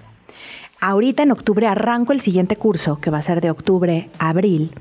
[0.79, 4.71] Ahorita en octubre arranco el siguiente curso, que va a ser de octubre a abril.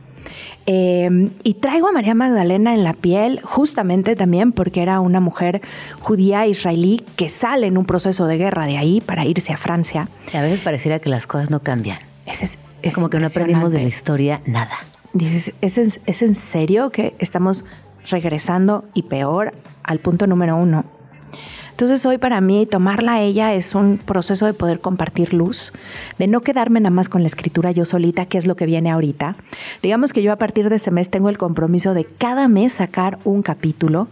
[0.67, 5.61] Em, y traigo a María Magdalena en la piel justamente también porque era una mujer
[6.01, 10.09] judía israelí que sale en un proceso de guerra de ahí para irse a Francia.
[10.33, 11.99] a veces pareciera que las cosas no cambian.
[12.25, 14.79] Es, es, como que no aprendimos de la historia nada.
[15.13, 17.65] Dices, ¿es en, ¿es en serio que estamos
[18.09, 20.87] regresando y peor al punto número uno?
[21.75, 25.73] Entonces hoy para mí tomarla a ella es un proceso de poder compartir luz,
[26.21, 28.93] de no quedarme nada más con la escritura yo solita, que es lo que viene
[28.93, 29.35] ahorita.
[29.83, 33.19] Digamos que yo a partir de este mes tengo el compromiso de cada mes sacar
[33.25, 34.07] un capítulo,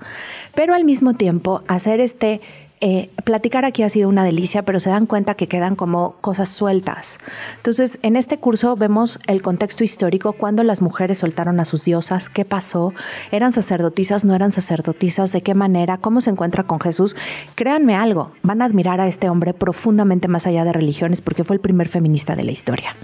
[0.56, 2.40] pero al mismo tiempo hacer este
[2.84, 6.48] eh, platicar aquí ha sido una delicia, pero se dan cuenta que quedan como cosas
[6.48, 7.18] sueltas.
[7.58, 12.28] Entonces, en este curso vemos el contexto histórico, cuando las mujeres soltaron a sus diosas,
[12.28, 12.92] qué pasó,
[13.30, 17.14] eran sacerdotisas, no eran sacerdotisas, de qué manera, cómo se encuentra con Jesús.
[17.54, 21.54] Créanme algo, van a admirar a este hombre profundamente más allá de religiones porque fue
[21.54, 22.96] el primer feminista de la historia.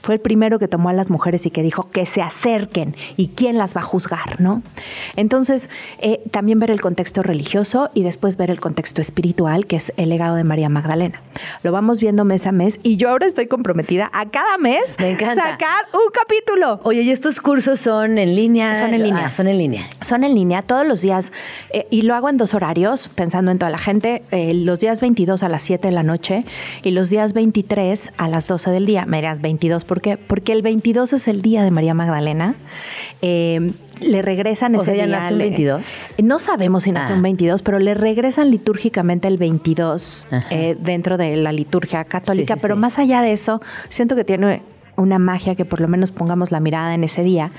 [0.00, 3.28] Fue el primero que tomó a las mujeres y que dijo que se acerquen y
[3.28, 4.62] quién las va a juzgar, ¿no?
[5.14, 5.68] Entonces,
[5.98, 10.08] eh, también ver el contexto religioso y después ver el contexto espiritual, que es el
[10.08, 11.20] legado de María Magdalena.
[11.62, 15.16] Lo vamos viendo mes a mes y yo ahora estoy comprometida a cada mes Me
[15.16, 16.80] sacar un capítulo.
[16.84, 18.80] Oye, ¿y estos cursos son en línea?
[18.80, 19.26] Son en línea.
[19.26, 19.88] Ah, son en línea.
[20.00, 21.32] Son en línea todos los días
[21.70, 24.22] eh, y lo hago en dos horarios, pensando en toda la gente.
[24.30, 26.44] eh, los días 22 a las 7 de la noche
[26.82, 29.04] y los días 23 a las 12 del día.
[29.06, 30.16] Me dirás 22, ¿por qué?
[30.16, 32.54] Porque el 22 es el día de María Magdalena.
[33.22, 35.86] Eh, le regresan O ese sea, ¿ya día, nació un le- 22?
[36.22, 37.16] No sabemos si nació Ah.
[37.16, 40.46] un 22, pero le regresan litúrgicamente el 22 Ajá.
[40.50, 42.54] eh, dentro de la liturgia católica.
[42.54, 42.80] Sí, sí, pero sí.
[42.80, 44.62] más allá de eso, siento que tiene
[44.96, 47.50] una magia que por lo menos pongamos la mirada en ese día.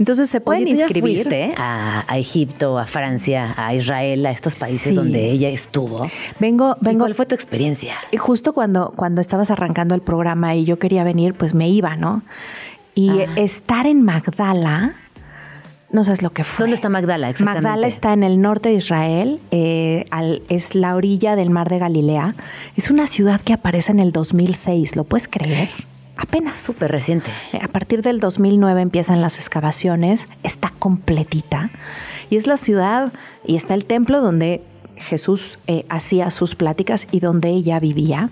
[0.00, 1.14] Entonces se pueden Oye, ¿tú ya inscribir.
[1.16, 4.94] fuiste a, a Egipto, a Francia, a Israel, a estos países Sí.
[4.94, 6.10] donde ella estuvo?
[6.40, 7.00] Vengo, ¿Y vengo.
[7.04, 7.94] ¿Cuál fue tu experiencia?
[8.10, 11.94] Y justo cuando, cuando estabas arrancando el programa y yo quería venir, pues me iba,
[11.94, 12.22] ¿no?
[12.96, 13.26] Y Ah.
[13.36, 14.94] estar en Magdala,
[15.92, 16.64] no sabes lo que fue.
[16.64, 17.62] ¿Dónde está Magdala exactamente?
[17.68, 21.78] Magdala está en el norte de Israel, eh, al- es la orilla del mar de
[21.78, 22.34] Galilea.
[22.76, 25.68] Es una ciudad que aparece en el 2006, ¿lo puedes creer?
[26.16, 26.58] Apenas.
[26.58, 27.30] Súper reciente.
[27.52, 31.70] Eh, A partir del 2009 empiezan las excavaciones, está completita
[32.30, 33.12] y es la ciudad
[33.46, 34.62] y está el templo donde
[34.96, 38.30] Jesús eh, hacía sus pláticas y donde ella vivía.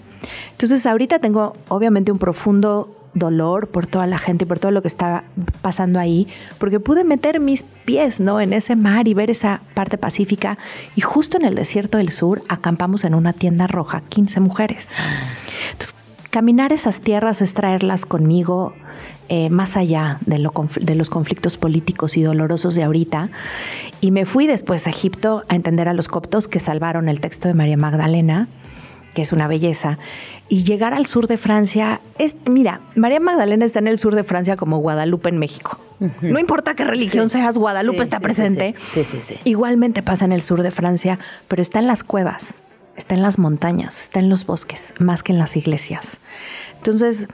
[0.52, 4.82] Entonces ahorita tengo obviamente un profundo dolor por toda la gente y por todo lo
[4.82, 5.24] que está
[5.62, 8.40] pasando ahí, porque pude meter mis pies ¿no?
[8.40, 10.58] en ese mar y ver esa parte pacífica
[10.96, 14.94] y justo en el desierto del sur acampamos en una tienda roja, 15 mujeres.
[16.30, 18.72] Caminar esas tierras es traerlas conmigo
[19.28, 20.44] eh, más allá de,
[20.80, 23.30] de los conflictos políticos y dolorosos de ahorita.
[24.00, 27.46] Y me fui después a Egipto a entender a los coptos que salvaron el texto
[27.46, 28.48] de María Magdalena,
[29.14, 29.98] que es una belleza.
[30.52, 34.24] Y llegar al sur de Francia es, mira, María Magdalena está en el sur de
[34.24, 35.78] Francia como Guadalupe en México.
[36.22, 37.38] No importa qué religión Sí.
[37.38, 38.74] seas, Guadalupe Sí, está sí, presente.
[38.92, 39.36] Sí, sí, sí.
[39.44, 42.58] Igualmente pasa en el sur de Francia, pero está en las cuevas,
[42.96, 46.18] está en las montañas, está en los bosques, más que en las iglesias.
[46.78, 47.28] Entonces,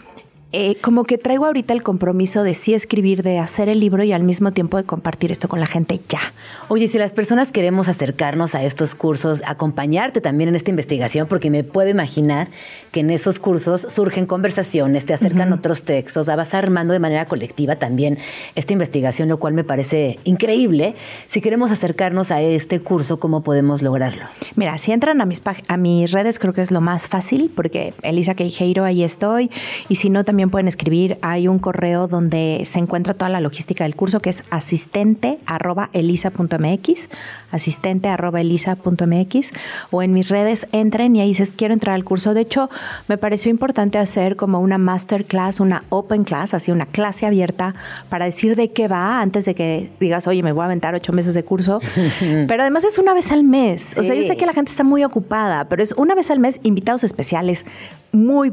[0.53, 4.13] eh, como que traigo ahorita el compromiso de sí escribir, de hacer el libro y
[4.13, 6.33] al mismo tiempo de compartir esto con la gente ya.
[6.69, 11.51] Oye, si las personas queremos acercarnos a estos cursos, acompañarte también en esta investigación, porque
[11.51, 12.49] me puedo imaginar
[12.93, 17.27] que en esos cursos surgen conversaciones, te acercan otros textos, la vas armando de manera
[17.27, 18.19] colectiva también
[18.55, 20.95] esta investigación, lo cual me parece increíble.
[21.29, 24.27] Si queremos acercarnos a este curso, ¿cómo podemos lograrlo?
[24.55, 27.95] Mira, si entran a mis, a mis redes creo que es lo más fácil porque
[28.03, 29.51] Elisa Queijeiro ahí estoy
[29.89, 33.85] y si no también pueden escribir, hay un correo donde se encuentra toda la logística
[33.85, 37.09] del curso que es asistente arroba elisa.mx,
[37.51, 39.53] asistente arroba elisa.mx
[39.91, 42.35] o en mis redes entren y ahí dices quiero entrar al curso.
[42.35, 42.69] De hecho,
[43.09, 47.75] me pareció importante hacer como una masterclass, una open class, así una clase abierta
[48.09, 51.13] para decir de qué va antes de que digas, oye, me voy a aventar ocho
[51.13, 51.81] meses de curso.
[52.49, 53.97] pero además es una vez al mes.
[53.99, 56.39] O sea, yo sé que la gente está muy ocupada, pero es una vez al
[56.39, 57.65] mes invitados especiales
[58.13, 58.53] muy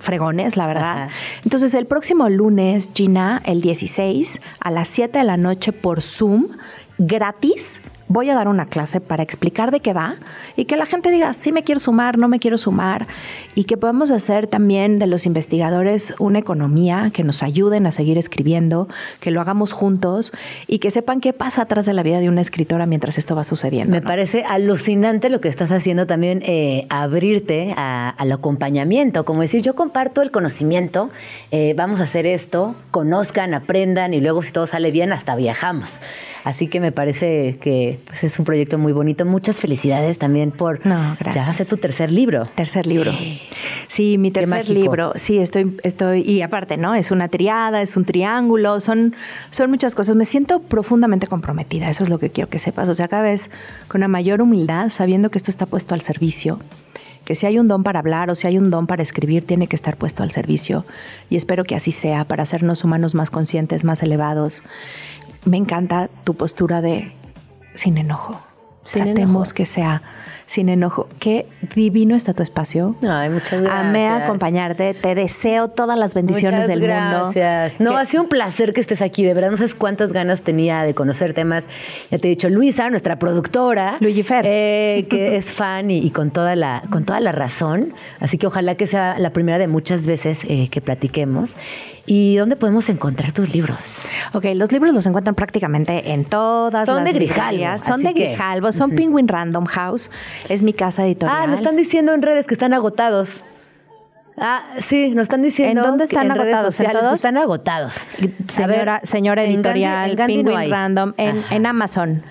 [0.00, 1.02] fregones, la verdad.
[1.04, 1.08] Ajá.
[1.44, 6.48] Entonces, el próximo lunes, Gina, el 16, a las 7 de la noche por Zoom,
[6.98, 7.80] gratis,
[8.10, 10.16] voy a dar una clase para explicar de qué va
[10.56, 13.06] y que la gente diga, sí me quiero sumar, no me quiero sumar,
[13.54, 18.18] y que podamos hacer también de los investigadores una economía que nos ayuden a seguir
[18.18, 18.88] escribiendo,
[19.20, 20.32] que lo hagamos juntos
[20.66, 23.44] y que sepan qué pasa atrás de la vida de una escritora mientras esto va
[23.44, 23.92] sucediendo.
[23.92, 24.06] Me ¿no?
[24.08, 29.76] parece alucinante lo que estás haciendo también, eh, abrirte a- al acompañamiento, como decir, yo
[29.76, 31.10] comparto el conocimiento,
[31.52, 36.00] eh, vamos a hacer esto, conozcan, aprendan y luego si todo sale bien, hasta viajamos.
[36.42, 39.24] Así que me parece que pues, es un proyecto muy bonito.
[39.24, 41.46] Muchas felicidades también por No, gracias.
[41.46, 42.46] ya hacer tu tercer libro.
[42.54, 43.12] Tercer libro.
[43.88, 45.12] Sí, mi tercer libro.
[45.16, 46.94] Sí, estoy, estoy, y aparte, ¿no?
[46.94, 49.14] Es una triada, es un triángulo, son,
[49.50, 50.16] son muchas cosas.
[50.16, 52.88] Me siento profundamente comprometida, eso es lo que quiero que sepas.
[52.88, 53.50] O sea, cada vez
[53.88, 56.58] con una mayor humildad, sabiendo que esto está puesto al servicio,
[57.24, 59.66] que si hay un don para hablar o si hay un don para escribir, tiene
[59.66, 60.84] que estar puesto al servicio.
[61.28, 64.62] Y espero que así sea, para hacernos humanos más conscientes, más elevados.
[65.44, 67.12] Me encanta tu postura de
[67.74, 68.40] sin enojo.
[68.84, 69.54] Sin Tratemos enojo.
[69.54, 70.02] que sea
[70.50, 71.06] sin enojo.
[71.20, 72.96] Qué divino está tu espacio.
[73.08, 73.84] Ay, muchas gracias.
[73.84, 74.94] Amé acompañarte.
[74.94, 77.30] Te deseo todas las bendiciones Muchas del mundo.
[77.32, 77.80] gracias.
[77.80, 79.22] No, Que- ha sido un placer que estés aquí.
[79.22, 81.68] De verdad, no sabes cuántas ganas tenía de conocerte más.
[82.10, 83.98] Ya te he dicho, Luisa, nuestra productora.
[84.00, 84.44] Luigi Fer.
[84.48, 87.92] eh, que es fan y, y con, toda la, con toda la razón.
[88.18, 91.58] Así que ojalá que sea la primera de muchas veces eh, que platiquemos.
[92.06, 93.78] ¿Y dónde podemos encontrar tus libros?
[94.32, 97.84] Ok, los libros los encuentran prácticamente en todas Son las de librerías.
[97.84, 100.10] Son de Grijalbo, son Penguin Random House.
[100.48, 101.38] Es mi casa editorial.
[101.42, 103.42] Ah, lo están diciendo en redes que están agotados.
[104.36, 105.82] Ah, sí, nos están diciendo.
[105.82, 106.74] ¿En dónde que están en redes agotados?
[106.74, 107.16] ¿En sociales que todos?
[107.16, 107.94] están agotados.
[108.18, 110.70] Ver, Señora, señora en Gandhi- editorial, en Gandhi Penguin.
[110.70, 112.22] Random, en, en Amazon.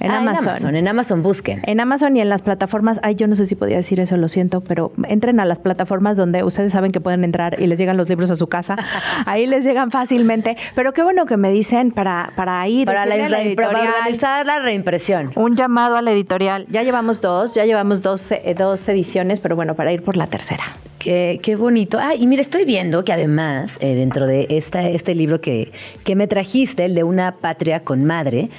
[0.00, 0.42] En Ah, Amazon.
[0.44, 1.60] En Amazon, en Amazon busquen.
[1.66, 4.28] En Amazon y en las plataformas, ay, yo no sé si podía decir eso, lo
[4.28, 7.96] siento, pero entren a las plataformas donde ustedes saben que pueden entrar y les llegan
[7.96, 8.76] los libros a su casa.
[9.26, 10.56] Ahí les llegan fácilmente.
[10.74, 12.86] Pero qué bueno que me dicen para, para ir.
[12.86, 15.30] Para, la, decirle a re- para organizar la reimpresión.
[15.36, 16.66] Un llamado a la editorial.
[16.70, 20.26] Ya llevamos dos, ya llevamos dos, eh, dos ediciones, pero bueno, para ir por la
[20.26, 20.64] tercera.
[20.98, 21.98] Qué, qué bonito.
[22.00, 25.72] Ah, y mira, estoy viendo que además, eh, dentro de esta, este libro que,
[26.04, 28.50] que me trajiste, el de Una Patria con Madre,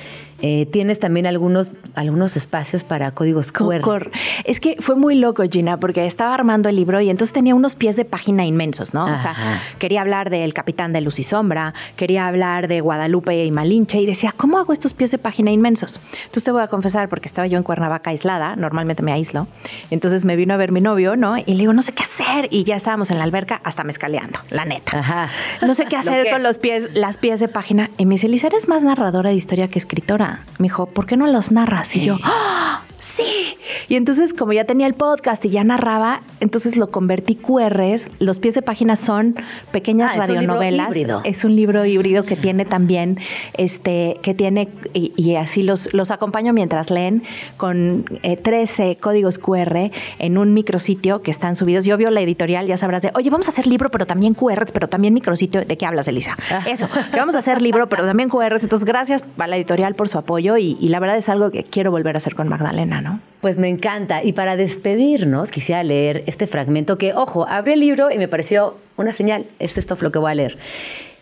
[0.41, 4.09] eh, tienes también algunos, algunos espacios para códigos QR.
[4.45, 7.75] Es que fue muy loco, Gina, porque estaba armando el libro y entonces tenía unos
[7.75, 9.05] pies de página inmensos, ¿no?
[9.05, 13.51] O sea, quería hablar del capitán de Luz y Sombra, quería hablar de Guadalupe y
[13.51, 15.99] Malinche y decía, ¿cómo hago estos pies de página inmensos?
[16.13, 19.47] Entonces te voy a confesar, porque estaba yo en Cuernavaca aislada, normalmente me aíslo,
[19.89, 21.37] entonces me vino a ver mi novio, ¿no?
[21.37, 22.47] Y le digo, no sé qué hacer.
[22.51, 24.97] Y ya estábamos en la alberca hasta mezcaleando, la neta.
[24.97, 25.29] Ajá.
[25.61, 27.89] No sé qué hacer con los pies, las pies de página.
[27.97, 30.30] Y me dice, Lisa, eres más narradora de historia que escritora.
[30.57, 31.95] Me dijo, ¿por qué no los narras?
[31.95, 32.82] Y yo, ¡Ah!
[33.01, 33.57] Sí.
[33.89, 38.09] Y entonces, como ya tenía el podcast y ya narraba, entonces lo convertí QRs.
[38.19, 39.35] Los pies de página son
[39.71, 40.87] pequeñas Ah, es un libro radionovelas.
[40.89, 41.21] híbrido.
[41.25, 43.19] Es un libro híbrido que tiene también,
[43.57, 47.23] este, que tiene, y, y así los, los acompaño mientras leen,
[47.57, 51.85] con eh, 13 códigos QR en un micrositio que están subidos.
[51.85, 54.71] Yo veo la editorial, ya sabrás de, oye, vamos a hacer libro, pero también QRs,
[54.71, 55.63] pero también micrositio.
[55.65, 56.37] ¿De qué hablas, Elisa?
[56.67, 58.63] Eso, que vamos a hacer libro, pero también QRs.
[58.63, 61.63] Entonces, gracias a la editorial por su apoyo y, y la verdad es algo que
[61.63, 63.21] quiero volver a hacer con Magdalena, ¿no?
[63.39, 64.23] Pues me encanta.
[64.23, 68.75] Y para despedirnos, quisiera leer este fragmento que, ojo, abrí el libro y me pareció
[68.97, 69.45] una señal.
[69.59, 70.57] Es esto lo que voy a leer.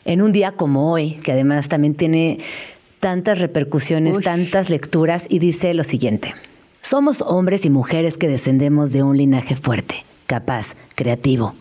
[0.06, 2.40] En un día como hoy, que además también tiene
[3.00, 4.24] tantas repercusiones, Uy.
[4.24, 6.34] tantas lecturas, y dice lo siguiente.
[6.82, 11.54] Somos hombres y mujeres que descendemos de un linaje fuerte, capaz, creativo,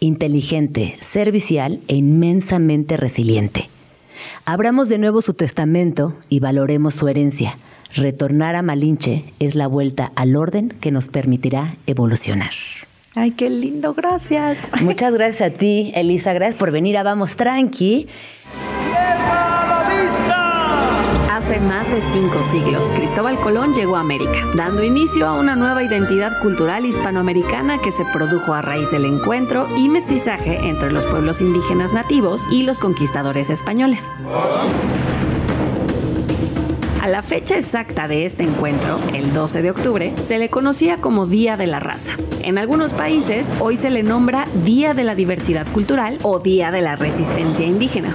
[0.00, 3.68] inteligente, servicial e inmensamente resiliente.
[4.44, 7.56] Abramos de nuevo su testamento y valoremos su herencia.
[7.96, 12.50] Retornar a Malinche es la vuelta al orden que nos permitirá evolucionar.
[13.14, 14.68] Ay, qué lindo, gracias.
[14.82, 16.34] Muchas gracias a ti, Elisa.
[16.34, 18.06] Gracias por venir a Vamos Tranqui.
[21.30, 25.82] Hace más de cinco siglos, Cristóbal Colón llegó a América, dando inicio a una nueva
[25.82, 31.40] identidad cultural hispanoamericana que se produjo a raíz del encuentro y mestizaje entre los pueblos
[31.40, 34.10] indígenas nativos y los conquistadores españoles.
[37.06, 41.56] La fecha exacta de este encuentro, el 12 de octubre, se le conocía como Día
[41.56, 42.16] de la Raza.
[42.42, 46.82] En algunos países, hoy se le nombra Día de la Diversidad Cultural o Día de
[46.82, 48.12] la Resistencia Indígena.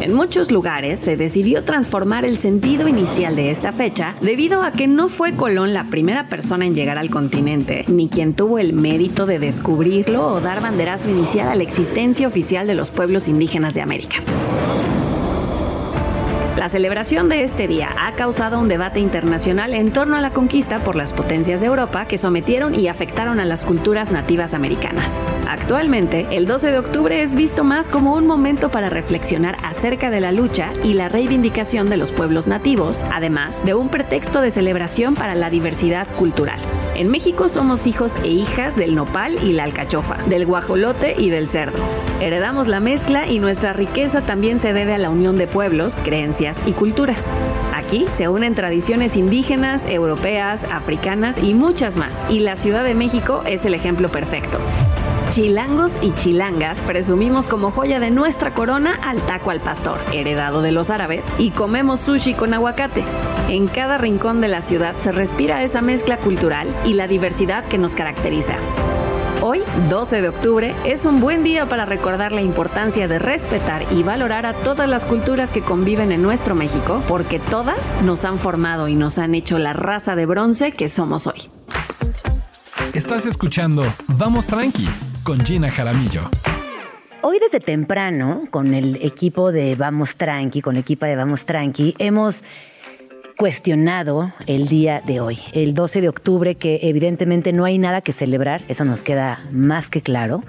[0.00, 4.86] En muchos lugares se decidió transformar el sentido inicial de esta fecha debido a que
[4.86, 9.26] no fue Colón la primera persona en llegar al continente, ni quien tuvo el mérito
[9.26, 13.82] de descubrirlo o dar banderazo inicial a la existencia oficial de los pueblos indígenas de
[13.82, 14.16] América.
[16.56, 20.78] La celebración de este día ha causado un debate internacional en torno a la conquista
[20.80, 25.20] por las potencias de Europa que sometieron y afectaron a las culturas nativas americanas.
[25.48, 30.20] Actualmente, el 12 de octubre es visto más como un momento para reflexionar acerca de
[30.20, 35.14] la lucha y la reivindicación de los pueblos nativos, además de un pretexto de celebración
[35.14, 36.60] para la diversidad cultural.
[37.00, 41.48] En México somos hijos e hijas del nopal y la alcachofa, del guajolote y del
[41.48, 41.78] cerdo.
[42.20, 46.60] Heredamos la mezcla y nuestra riqueza también se debe a la unión de pueblos, creencias
[46.66, 47.24] y culturas.
[47.74, 53.44] Aquí se unen tradiciones indígenas, europeas, africanas y muchas más, y la Ciudad de México
[53.46, 54.58] es el ejemplo perfecto.
[55.30, 60.72] Chilangos y chilangas presumimos como joya de nuestra corona al taco al pastor, heredado de
[60.72, 63.04] los árabes, y comemos sushi con aguacate.
[63.50, 67.78] En cada rincón de la ciudad se respira esa mezcla cultural y la diversidad que
[67.78, 68.54] nos caracteriza.
[69.42, 74.04] Hoy, 12 de octubre, es un buen día para recordar la importancia de respetar y
[74.04, 78.86] valorar a todas las culturas que conviven en nuestro México, porque todas nos han formado
[78.86, 81.50] y nos han hecho la raza de bronce que somos hoy.
[82.92, 83.82] Estás escuchando
[84.16, 84.88] Vamos Tranqui
[85.24, 86.20] con Gina Jaramillo.
[87.22, 91.96] Hoy desde temprano, con el equipo de Vamos Tranqui, con la equipa de Vamos Tranqui,
[91.98, 92.42] hemos
[93.40, 98.12] cuestionado el día de hoy, el 12 de octubre, que evidentemente no hay nada que
[98.12, 100.44] celebrar, eso nos queda más que claro.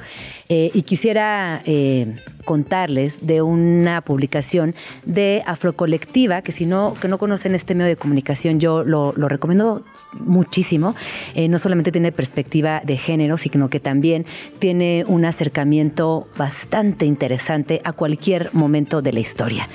[0.50, 4.76] Eh, y quisiera eh, contarles de una publicación
[5.06, 9.30] de Afrocolectiva, que si no, que no conocen este medio de comunicación, yo lo, lo
[9.30, 9.84] recomiendo
[10.14, 10.96] muchísimo.
[11.36, 14.26] Eh, no solamente tiene perspectiva de género, sino que también
[14.60, 19.68] tiene un acercamiento bastante interesante a cualquier momento de la historia.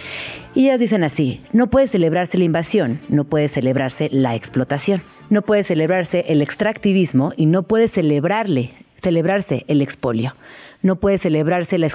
[0.54, 5.42] Y ellas dicen así, no puede celebrarse la invasión, no puede celebrarse la explotación, no
[5.42, 10.34] puede celebrarse el extractivismo y no puede celebrarle celebrarse el expolio
[10.82, 11.88] no puede celebrarse la,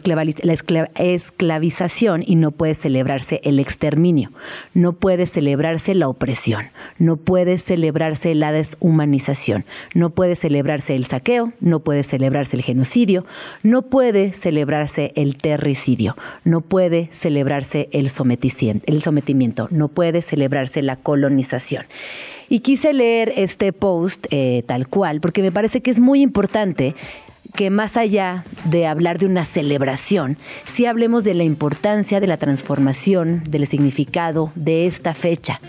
[0.95, 4.32] esclavización y no puede celebrarse el exterminio,
[4.73, 6.65] no puede celebrarse la opresión,
[6.99, 13.25] no puede celebrarse la deshumanización, no puede celebrarse el saqueo, no puede celebrarse el genocidio,
[13.63, 21.86] no puede celebrarse el terricidio, no puede celebrarse el sometimiento, no puede celebrarse la colonización.
[22.49, 26.95] Y quise leer este post eh, tal cual, porque me parece que es muy importante
[27.54, 32.38] que más allá de hablar de una celebración, sí hablemos de la importancia de la
[32.38, 35.60] transformación, del significado de esta fecha,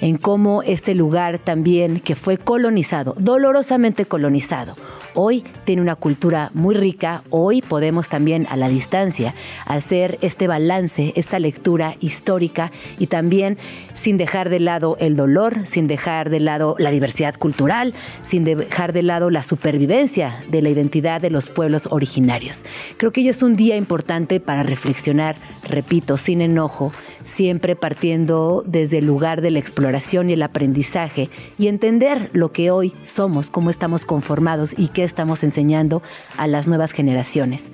[0.00, 4.76] en cómo este lugar también que fue colonizado, dolorosamente colonizado,
[5.14, 9.34] hoy tiene una cultura muy rica, hoy podemos también a la distancia
[9.66, 13.58] hacer este balance, esta lectura histórica y también
[13.94, 18.92] sin dejar de lado el dolor, sin dejar de lado la diversidad cultural, sin dejar
[18.92, 22.64] de lado la supervivencia de la identidad de los pueblos originarios.
[22.96, 25.36] Creo que hoy es un día importante para reflexionar,
[25.68, 26.92] repito, sin enojo,
[27.24, 32.70] siempre partiendo desde el lugar de la exploración y el aprendizaje y entender lo que
[32.70, 36.02] hoy somos, cómo estamos conformados y qué estamos enseñando
[36.36, 37.72] a las nuevas generaciones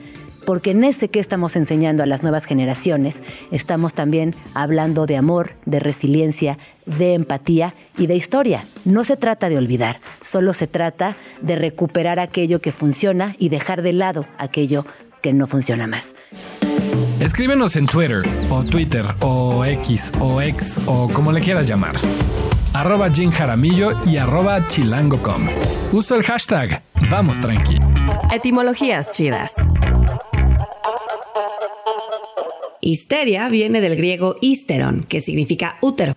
[0.49, 5.51] porque en ese que estamos enseñando a las nuevas generaciones estamos también hablando de amor,
[5.66, 8.64] de resiliencia, de empatía y de historia.
[8.86, 13.82] No se trata de olvidar, solo se trata de recuperar aquello que funciona y dejar
[13.82, 14.86] de lado aquello
[15.20, 16.14] que no funciona más.
[17.20, 21.94] Escríbenos en Twitter o Twitter o X o X o como le quieras llamar.
[22.72, 25.46] Arroba Jim Jaramillo y arroba chilango.com.
[25.92, 26.80] Uso el hashtag
[27.11, 27.78] Vamos Tranqui.
[28.32, 29.55] Etimologías chidas.
[32.81, 36.14] Histeria viene del griego histeron, que significa útero.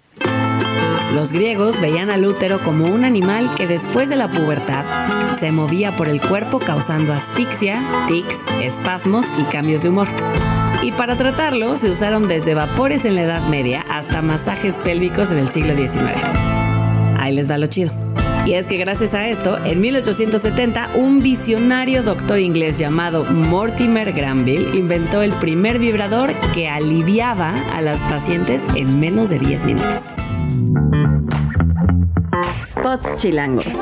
[1.14, 4.86] Los griegos veían al útero como un animal que después de la pubertad
[5.34, 10.08] se movía por el cuerpo causando asfixia, tics, espasmos y cambios de humor.
[10.84, 15.40] Y para tratarlo se usaron desde vapores en la Edad Media hasta masajes pélvicos en
[15.40, 16.14] el siglo XIX.
[17.18, 17.92] Ahí les va lo chido.
[18.46, 24.76] Y es que gracias a esto, en 1870, un visionario doctor inglés llamado Mortimer Granville
[24.76, 30.12] inventó el primer vibrador que aliviaba a las pacientes en menos de 10 minutos.
[32.62, 33.78] Spots chilangos.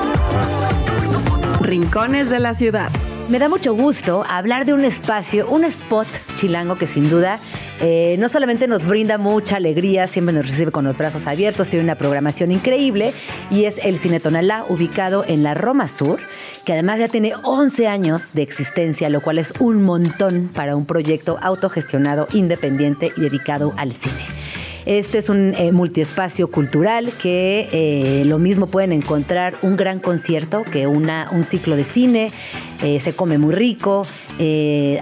[1.61, 2.89] Rincones de la ciudad.
[3.29, 7.39] Me da mucho gusto hablar de un espacio, un spot chilango que sin duda
[7.79, 11.83] eh, no solamente nos brinda mucha alegría, siempre nos recibe con los brazos abiertos, tiene
[11.83, 13.13] una programación increíble
[13.51, 16.19] y es el Cine Tonalá, ubicado en la Roma Sur,
[16.65, 20.87] que además ya tiene 11 años de existencia, lo cual es un montón para un
[20.87, 24.25] proyecto autogestionado, independiente y dedicado al cine.
[24.89, 30.63] Este es un eh, multiespacio cultural que eh, lo mismo pueden encontrar un gran concierto
[30.63, 32.31] que una, un ciclo de cine,
[32.81, 34.07] eh, se come muy rico,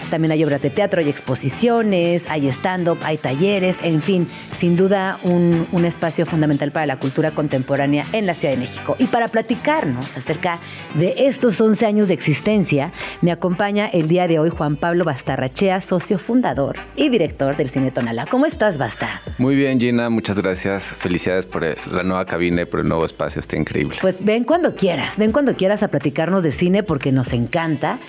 [0.09, 5.19] también hay obras de teatro, hay exposiciones, hay stand-up, hay talleres, en fin, sin duda
[5.21, 8.95] un, un, espacio fundamental para la cultura contemporánea en la Ciudad de México.
[8.97, 10.57] Y para platicarnos acerca
[10.95, 15.81] de estos 11 años de existencia, me acompaña el día de hoy Juan Pablo Bastarrachea,
[15.81, 18.25] socio fundador y director del Cine Tonalá.
[18.25, 19.21] ¿Cómo estás, Basta?
[19.37, 20.83] Muy bien Gina, muchas gracias.
[20.83, 23.97] Felicidades por la nueva cabina y por el nuevo espacio, está increíble.
[24.01, 27.99] Pues ven cuando quieras, ven cuando quieras a platicarnos de cine porque nos encanta.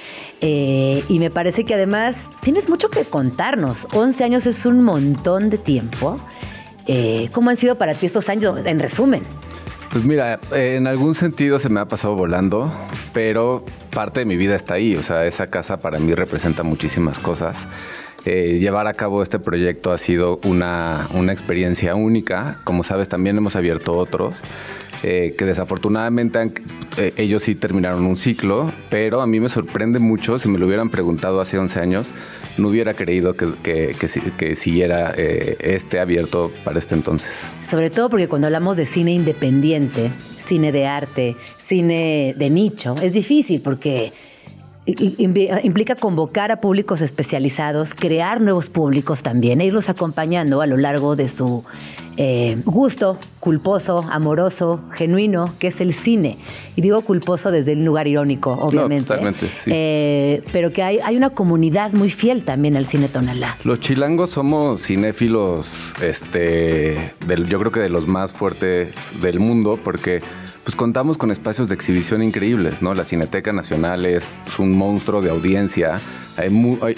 [0.40, 3.86] Eh, y me parece que además tienes mucho que contarnos.
[3.92, 6.16] 11 años es un montón de tiempo.
[6.86, 9.22] Eh, ¿Cómo han sido para ti estos años, en resumen?
[9.90, 12.72] Pues mira, en algún sentido se me ha pasado volando,
[13.12, 14.94] pero parte de mi vida está ahí.
[14.96, 17.66] O sea, esa casa para mí representa muchísimas cosas.
[18.24, 22.60] Eh, llevar a cabo este proyecto ha sido una, una experiencia única.
[22.64, 24.42] Como sabes, también hemos abierto otros.
[25.04, 26.50] Eh, que desafortunadamente
[26.96, 30.66] eh, ellos sí terminaron un ciclo, pero a mí me sorprende mucho, si me lo
[30.66, 32.12] hubieran preguntado hace 11 años,
[32.58, 33.94] no hubiera creído que, que,
[34.36, 37.30] que, siguiera este abierto para este entonces.
[37.62, 43.12] Sobre todo porque cuando hablamos de cine independiente, cine de arte, cine de nicho, es
[43.12, 44.12] difícil porque
[45.62, 51.16] implica convocar a públicos especializados, crear nuevos públicos también, e irlos acompañando a lo largo
[51.16, 51.64] de su
[52.16, 56.38] eh, gusto culposo, amoroso, genuino, que es el cine.
[56.76, 59.08] Y digo culposo desde el lugar irónico, obviamente.
[59.08, 59.70] totalmente, sí.
[59.72, 63.56] Eh, pero que hay, hay una comunidad muy fiel también al cine tonalá.
[63.64, 65.70] Los chilangos somos cinéfilos,
[66.02, 70.20] este, del, yo creo que de los más fuertes del mundo, porque
[70.64, 72.92] pues contamos con espacios de exhibición increíbles, ¿no?
[72.92, 74.24] La Cineteca Nacional es
[74.58, 75.98] un monstruo de audiencia.
[76.36, 76.50] Hay,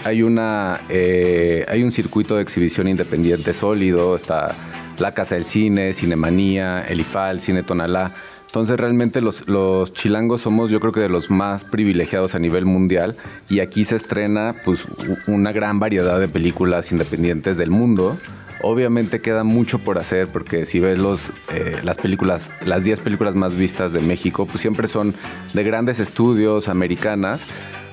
[0.04, 4.56] hay, una, eh, hay un circuito de exhibición independiente sólido, está
[5.00, 8.12] la Casa del Cine, Cinemanía, el IFAL, Cine Tonalá.
[8.46, 12.64] Entonces realmente los, los chilangos somos yo creo que de los más privilegiados a nivel
[12.64, 13.14] mundial
[13.48, 14.80] y aquí se estrena pues
[15.28, 18.18] una gran variedad de películas independientes del mundo.
[18.62, 21.20] Obviamente queda mucho por hacer porque si ves los,
[21.52, 25.14] eh, las películas, las 10 películas más vistas de México, pues siempre son
[25.54, 27.40] de grandes estudios americanas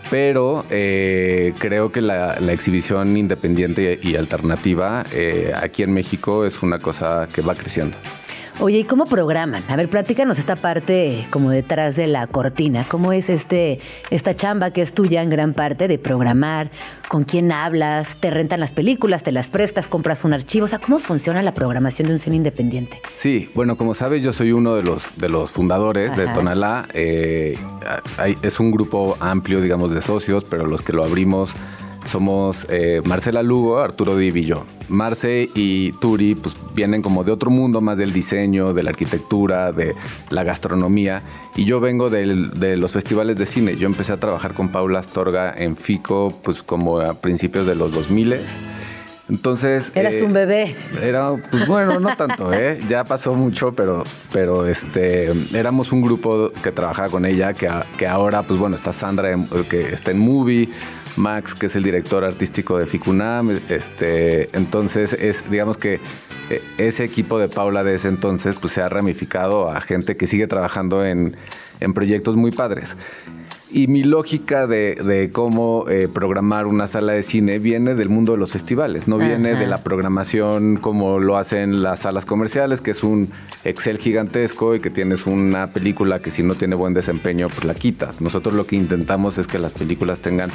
[0.10, 6.80] pero eh, creo que la, exhibición independiente y alternativa eh, aquí en México es una
[6.80, 7.98] cosa que va creciendo.
[8.60, 9.62] Oye, ¿y cómo programan?
[9.68, 12.88] A ver, platícanos esta parte como detrás de la cortina.
[12.90, 13.80] ¿Cómo es este
[14.10, 16.72] esta chamba que es tuya en gran parte de programar?
[17.08, 18.16] ¿Con quién hablas?
[18.16, 19.22] ¿Te rentan las películas?
[19.22, 19.88] ¿Te las prestas?
[19.88, 20.66] ¿Compras un archivo?
[20.66, 23.00] O sea, ¿cómo funciona la programación de un cine independiente?
[23.14, 26.88] Sí, bueno, como sabes, yo soy uno de los, de los fundadores de Tonalá.
[26.96, 27.60] Eh,
[28.42, 31.54] es un grupo amplio, digamos, de socios, pero los que lo abrimos
[32.08, 34.66] somos eh, Marcela Lugo, Arturo Div y yo.
[34.90, 39.72] Marce y Turi pues, vienen como de otro mundo, más del diseño, de la arquitectura,
[39.72, 39.96] de
[40.30, 41.22] la gastronomía.
[41.56, 43.76] Y yo vengo de los festivales de cine.
[43.76, 47.92] Yo empecé a trabajar con Paula Astorga en FICO pues como a principios de los
[47.92, 48.38] 2000
[49.30, 49.92] entonces.
[49.94, 50.76] Eras eh, un bebé.
[51.02, 52.80] Era, pues bueno, no tanto, ¿eh?
[52.88, 58.08] Ya pasó mucho, pero, pero este, éramos un grupo que trabajaba con ella, que, que
[58.08, 59.36] ahora, pues bueno, está Sandra,
[59.70, 60.70] que está en Movie,
[61.18, 63.60] Max, que es el director artístico de Ficunam.
[63.70, 66.00] Este, entonces, es, digamos que
[66.50, 70.28] eh, ese equipo de Paula de ese entonces, pues se ha ramificado a gente que
[70.28, 71.36] sigue trabajando en,
[71.80, 72.96] en proyectos muy padres.
[73.70, 78.38] Y mi lógica de, cómo eh, programar una sala de cine viene del mundo de
[78.38, 83.04] los festivales, no viene de la programación como lo hacen las salas comerciales, que es
[83.04, 83.30] un
[83.66, 87.76] Excel gigantesco y que tienes una película que si no tiene buen desempeño, pues la
[87.76, 88.22] quitas.
[88.22, 90.50] Nosotros lo que intentamos es que las películas tengan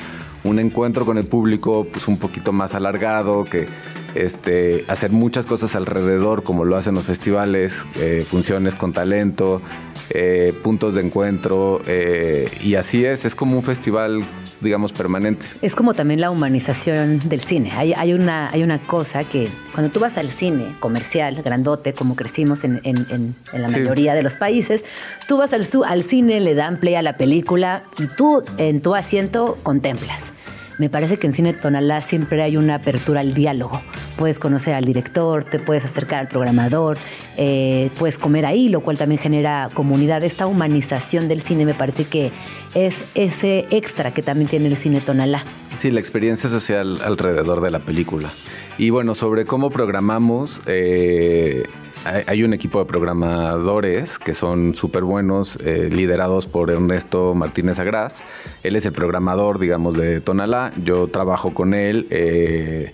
[0.45, 3.69] un encuentro con el público pues un poquito más alargado, que
[4.15, 9.63] este, hacer muchas cosas alrededor, como lo hacen los festivales, eh, funciones con talento,
[10.11, 14.25] eh, puntos de encuentro, eh, y así es, es como un festival,
[14.61, 15.47] digamos, permanente.
[15.63, 17.71] Es como también la humanización del cine.
[17.73, 22.17] Hay, hay, una, hay una cosa que cuando tú vas al cine comercial, grandote, como
[22.17, 24.85] crecimos en, en, en, la mayoría de los países,
[25.27, 28.95] tú vas al, al cine, le dan play a la película y tú en tu
[28.95, 30.33] asiento contemplas
[30.79, 33.81] me parece que en Cine Tonalá siempre hay una apertura al diálogo.
[34.17, 36.97] Puedes conocer al director, te puedes acercar al programador,
[37.37, 40.23] eh, puedes comer ahí, lo cual también genera comunidad.
[40.25, 42.33] Esta humanización del cine me parece que
[42.75, 45.45] es ese extra que también tiene el Cine Tonalá.
[45.75, 48.31] Sí, la experiencia social alrededor de la película.
[48.79, 51.65] Y bueno, sobre cómo programamos, eh,
[52.05, 58.23] hay un equipo de programadores que son súper buenos, eh, liderados por Ernesto Martínez Agraz.
[58.63, 60.73] Él es el programador, digamos, de Tonalá.
[60.83, 62.07] Yo trabajo con él.
[62.11, 62.93] Eh,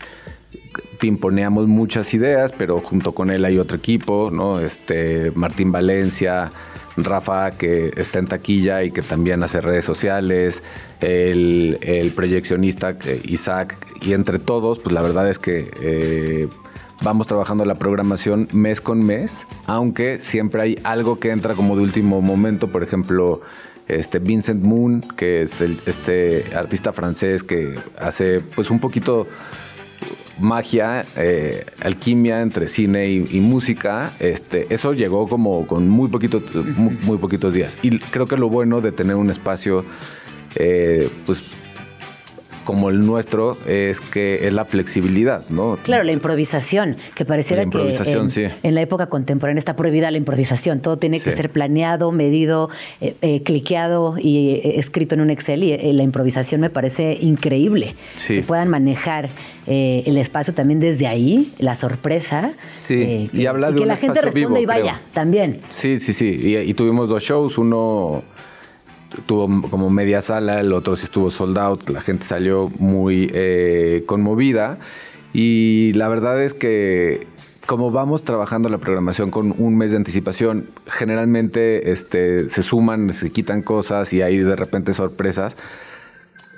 [1.67, 4.61] muchas ideas, pero junto con él hay otro equipo, ¿no?
[4.61, 6.51] Este, Martín Valencia,
[6.97, 10.63] Rafa, que está en taquilla y que también hace redes sociales,
[11.01, 16.49] el, proyeccionista eh, Isaac, y entre todos, pues la verdad es que eh,
[17.03, 21.83] vamos trabajando la programación mes con mes, aunque siempre hay algo que entra como de
[21.83, 23.43] último momento, por ejemplo,
[23.87, 29.27] este Vincent Moon, que es el, este artista francés que hace pues un poquito
[30.41, 36.43] magia, eh, alquimia entre cine y, música, este, eso llegó como con muy, poquito,
[36.77, 37.77] muy, poquitos días.
[37.83, 39.85] Y creo que lo bueno de tener un espacio,
[40.55, 41.43] eh, pues
[42.69, 45.79] como el nuestro es que es la flexibilidad, ¿no?
[45.85, 47.97] Claro, la improvisación, que pareciera que
[48.63, 52.69] en, la época contemporánea está prohibida la improvisación, todo tiene que ser planeado, medido,
[53.01, 57.95] eh, eh, cliqueado y eh, escrito en un Excel y la improvisación me parece increíble,
[58.27, 59.31] que puedan manejar
[59.67, 63.31] el espacio también desde ahí, la sorpresa, sí.
[63.33, 65.63] y, habla que la gente responda y vaya también.
[65.71, 68.23] Sí, sí, sí, y tuvimos dos shows, uno
[69.27, 74.05] tuvo como media sala, el otro sí estuvo sold out, la gente salió muy eh,
[74.07, 74.79] conmovida.
[75.33, 77.27] Y la verdad es que
[77.67, 83.31] como vamos trabajando la programación con un mes de anticipación, generalmente este, se suman, se
[83.31, 85.55] quitan cosas y hay de repente sorpresas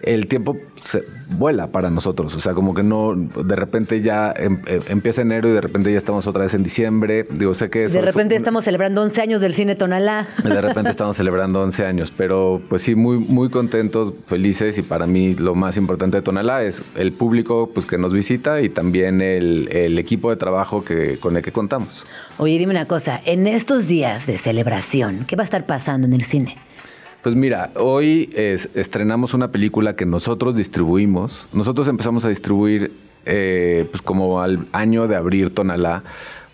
[0.03, 1.03] el tiempo se
[1.37, 2.35] vuela para nosotros.
[2.35, 5.93] O sea, como que no, de repente ya em, eh, empieza enero y de repente
[5.93, 7.27] ya estamos otra vez en diciembre.
[7.31, 10.29] Digo, sé que De repente estamos celebrando 11 años del cine Tonalá.
[10.43, 15.07] De repente estamos celebrando 11 años, pero pues sí, muy, muy contentos, felices y para
[15.07, 19.21] mí lo más importante de Tonalá es el público pues, que nos visita y también
[19.21, 22.05] el, el equipo de trabajo que, con el que contamos.
[22.39, 26.15] Oye, dime una cosa, en estos días de celebración, ¿qué va a estar pasando en
[26.15, 26.57] el cine?
[27.23, 31.49] Pues mira, hoy estrenamos una película que nosotros distribuimos.
[31.53, 32.93] Nosotros empezamos a distribuir,
[33.27, 36.03] eh, pues como al año de abrir Tonalá,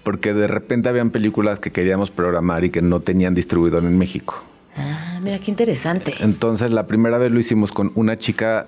[0.02, 4.42] porque de repente habían películas que queríamos programar y que no tenían distribuidor en México.
[4.76, 6.14] Ah, mira, qué interesante.
[6.18, 8.66] Entonces la primera vez lo hicimos con una chica,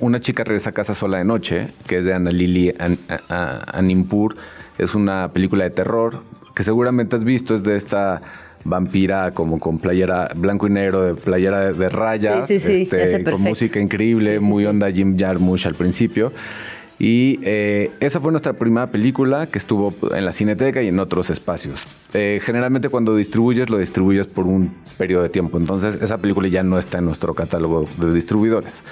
[0.00, 2.98] una chica regresa a casa sola de noche, que es de Ana Lili An-
[3.28, 4.36] Animpur.
[4.78, 6.22] Es una película de terror
[6.54, 8.22] que seguramente has visto, es de esta
[8.68, 12.96] vampira como con playera blanco y negro, de playera de, de rayas, Sí, sí, sí,
[12.96, 16.32] este, con música increíble, muy onda Jim Jarmusch al principio.
[16.98, 21.28] Y eh, esa fue nuestra primera película que estuvo en la Cineteca y en otros
[21.28, 21.84] espacios.
[22.14, 25.58] Eh, generalmente cuando distribuyes, lo distribuyes por un periodo de tiempo.
[25.58, 28.82] Entonces esa película ya no está en nuestro catálogo de distribuidores.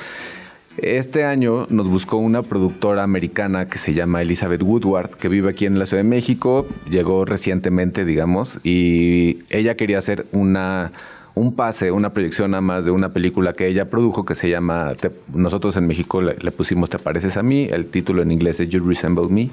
[0.76, 5.66] Este año nos buscó una productora americana que se llama Elizabeth Woodward, que vive aquí
[5.66, 10.90] en la Ciudad de México, llegó recientemente, digamos, y ella quería hacer una,
[11.34, 14.94] un pase, una proyección nada más de una película que ella produjo que se llama,
[15.32, 18.68] nosotros en México le, le pusimos Te pareces a mí, el título en inglés es
[18.68, 19.50] You Resemble Me,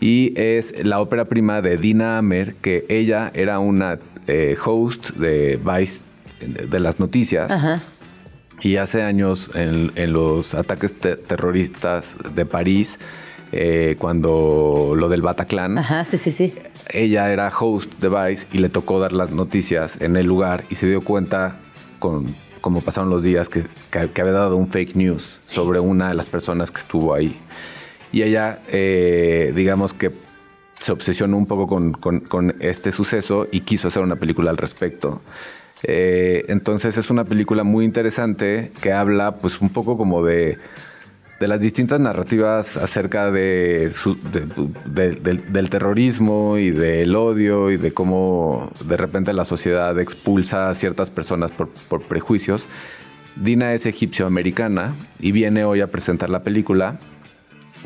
[0.00, 5.58] y es la ópera prima de Dina Amer, que ella era una eh, host de
[5.64, 6.00] Vice,
[6.40, 7.50] de las noticias.
[7.50, 7.80] Ajá.
[8.62, 12.98] Y hace años, en, en los ataques te- terroristas de París,
[13.50, 16.54] eh, cuando lo del Bataclan, Ajá, sí, sí, sí.
[16.88, 20.76] ella era host de Vice y le tocó dar las noticias en el lugar y
[20.76, 21.56] se dio cuenta,
[21.98, 22.26] con
[22.62, 26.14] como pasaron los días, que, que- que había dado un fake news sobre una de
[26.14, 27.36] las personas que estuvo ahí.
[28.12, 30.12] Y ella, eh, digamos que
[30.78, 34.56] se obsesionó un poco con, con- con este suceso y quiso hacer una película al
[34.58, 35.20] respecto.
[35.84, 40.58] Eh, entonces es una película muy interesante que habla pues un poco como de,
[41.40, 43.92] de las distintas narrativas acerca de,
[44.86, 51.10] del terrorismo y del odio y de cómo de repente la sociedad expulsa a ciertas
[51.10, 52.68] personas por, por prejuicios.
[53.34, 57.00] Dina es egipcio-americana y viene hoy a presentar la película.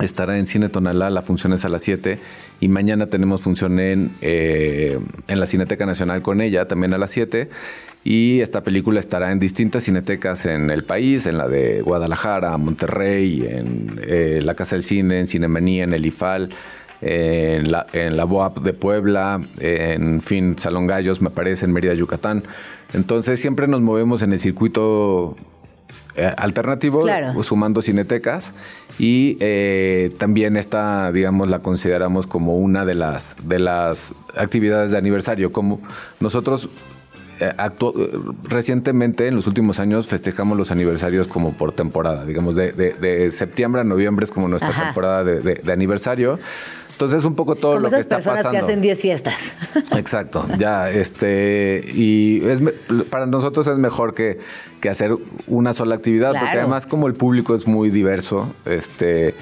[0.00, 2.18] Estará en Cine Tonalá, la función es a las 7
[2.60, 7.10] y mañana tenemos función en, eh, en la Cineteca Nacional con ella, también a las
[7.12, 7.48] 7.
[8.08, 13.44] Y esta película estará en distintas cinetecas en el país, en la de Guadalajara, Monterrey,
[13.44, 16.50] en eh, la Casa del Cine, en Cinemanía, en el IFAL,
[17.00, 21.94] en la, en la BOAP de Puebla, en fin, Salón Gallos, me parece, en Mérida,
[21.94, 22.44] Yucatán.
[22.94, 25.34] Entonces siempre nos movemos en el circuito
[26.14, 27.42] eh, alternativo, Claro.
[27.42, 28.54] sumando cinetecas
[29.00, 34.98] y eh, también esta, digamos, la consideramos como una de las de las actividades de
[34.98, 35.50] aniversario.
[35.50, 35.80] Como
[36.20, 36.68] nosotros
[38.44, 43.32] recientemente, en los últimos años, festejamos los aniversarios como por temporada, digamos, de, de- de
[43.32, 44.84] septiembre a noviembre es como nuestra Ajá.
[44.86, 46.38] temporada de, de- aniversario.
[46.92, 48.58] Entonces, un poco todo Como lo que esas está personas pasando.
[48.66, 49.34] que hacen 10 fiestas.
[49.96, 52.60] Exacto, ya, este, y es,
[53.10, 54.38] para nosotros es mejor que,
[54.80, 55.12] que hacer
[55.46, 59.34] una sola actividad, porque además como el público es muy diverso, este,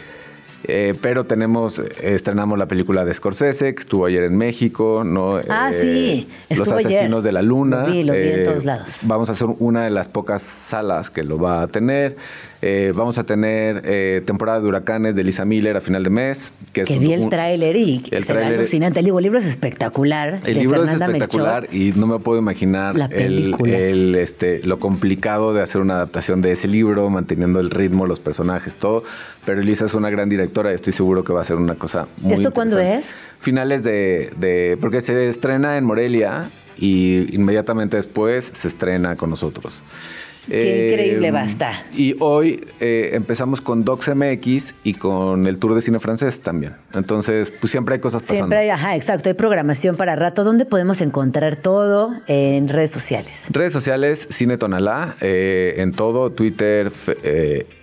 [0.67, 5.37] eh, pero tenemos, estrenamos la película de Scorsese, que estuvo ayer en México, ¿no?
[5.49, 6.87] Ah, Eh, sí, Los ayer.
[6.87, 7.87] Asesinos de la Luna.
[7.87, 8.91] Lo vi, lo vi en eh, todos lados.
[9.03, 12.17] Vamos a hacer una de las pocas salas que lo va a tener.
[12.67, 16.51] Eh, vamos a tener eh, temporada de huracanes de Lisa Miller a final de mes.
[16.73, 19.01] Que, es Que un- vi el tráiler y el tráiler- alucinante.
[19.01, 20.37] El libro, es espectacular.
[20.37, 21.77] el de libro es espectacular Melchor.
[21.77, 26.53] y no me puedo imaginar el, el, este, lo complicado de hacer una adaptación de
[26.53, 29.05] ese libro, manteniendo el ritmo, los personajes, todo.
[29.45, 32.09] Pero Elisa es una gran directora y estoy seguro que va a ser una cosa
[32.23, 33.15] muy ¿Esto cuándo es?
[33.41, 34.79] Finales de, de...
[34.81, 36.45] Porque se estrena en Morelia
[36.79, 39.83] y inmediatamente después se estrena con nosotros.
[40.49, 41.75] Qué increíble va a estar.
[41.97, 46.75] Y hoy eh, empezamos con Docs MX y con el Tour de Cine Francés también.
[46.93, 48.37] Entonces, pues siempre hay cosas pasando.
[48.37, 50.45] Siempre hay, ajá, exacto, hay programación para rato.
[50.45, 53.45] ¿Dónde podemos encontrar todo en redes sociales?
[53.51, 57.17] Redes sociales, Cine Tonalá, eh, en todo, Twitter, fe-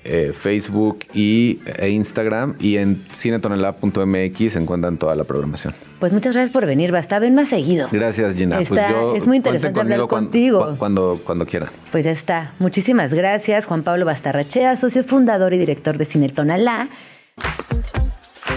[0.04, 2.56] eh, Facebook y, e Instagram.
[2.60, 5.74] Y en cinetonalá.mx se encuentran toda la programación.
[6.00, 7.88] Pues muchas gracias por venir, basta, ven más seguido.
[7.92, 8.58] Gracias, Gina.
[8.58, 8.72] Pues
[9.16, 10.60] es muy interesante hablar contigo.
[10.60, 11.70] cuan- Cuando, cuando quieran.
[11.92, 12.54] Pues ya está.
[12.60, 16.90] Muchísimas gracias, Juan Pablo Bastarrachea, socio fundador y director de Cine Tonalá.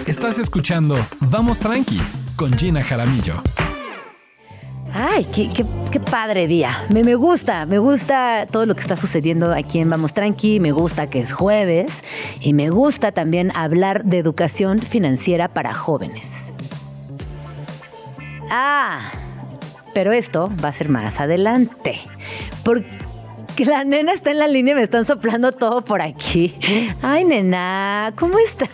[0.07, 2.01] Estás escuchando Vamos Tranqui
[2.37, 3.35] con Gina Jaramillo.
[4.97, 6.85] Ay, qué, qué- qué padre día.
[6.89, 11.11] Me, gusta, me gusta todo lo que está sucediendo aquí en Vamos Tranqui, me gusta
[11.11, 12.05] que es jueves
[12.41, 16.51] y me gusta también hablar de educación financiera para jóvenes.
[18.51, 19.11] Ah,
[19.95, 22.01] pero esto va a ser más adelante.
[22.65, 22.87] Porque
[23.67, 26.55] la nena está en la línea y me están soplando todo por aquí.
[27.03, 28.69] Ay, nena, ¿cómo estás?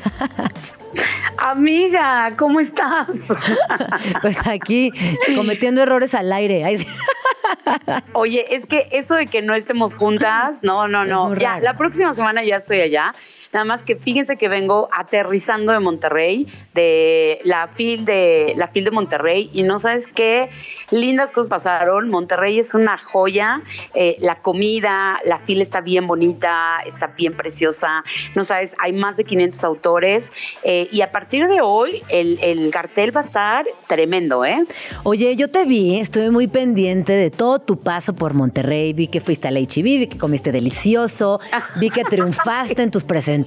[1.36, 3.28] Amiga, ¿cómo estás?
[4.22, 4.92] Pues aquí
[5.34, 6.64] cometiendo errores al aire.
[8.12, 11.34] Oye, es que eso de que no estemos juntas, no, no, no.
[11.36, 13.14] Ya, la próxima semana ya estoy allá.
[13.52, 18.84] Nada más que fíjense que vengo aterrizando de Monterrey, de la FIL de la FIL
[18.84, 20.50] de Monterrey y no sabes qué
[20.92, 22.10] lindas cosas pasaron.
[22.10, 23.62] Monterrey es una joya,
[23.94, 28.04] eh, la comida, la FIL está bien bonita, está bien preciosa.
[28.36, 30.32] No sabes, hay más de 500 autores
[30.62, 34.64] eh, y a partir de hoy el, el cartel va a estar tremendo, ¿eh?
[35.02, 39.20] Oye, yo te vi, estuve muy pendiente de todo tu paso por Monterrey, vi que
[39.20, 41.40] fuiste a la HB, vi que comiste delicioso,
[41.80, 43.39] vi que triunfaste en tus presentaciones.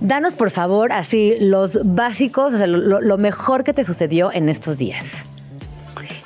[0.00, 4.48] Danos, por favor, así los básicos, o sea, lo, lo mejor que te sucedió en
[4.48, 5.06] estos días.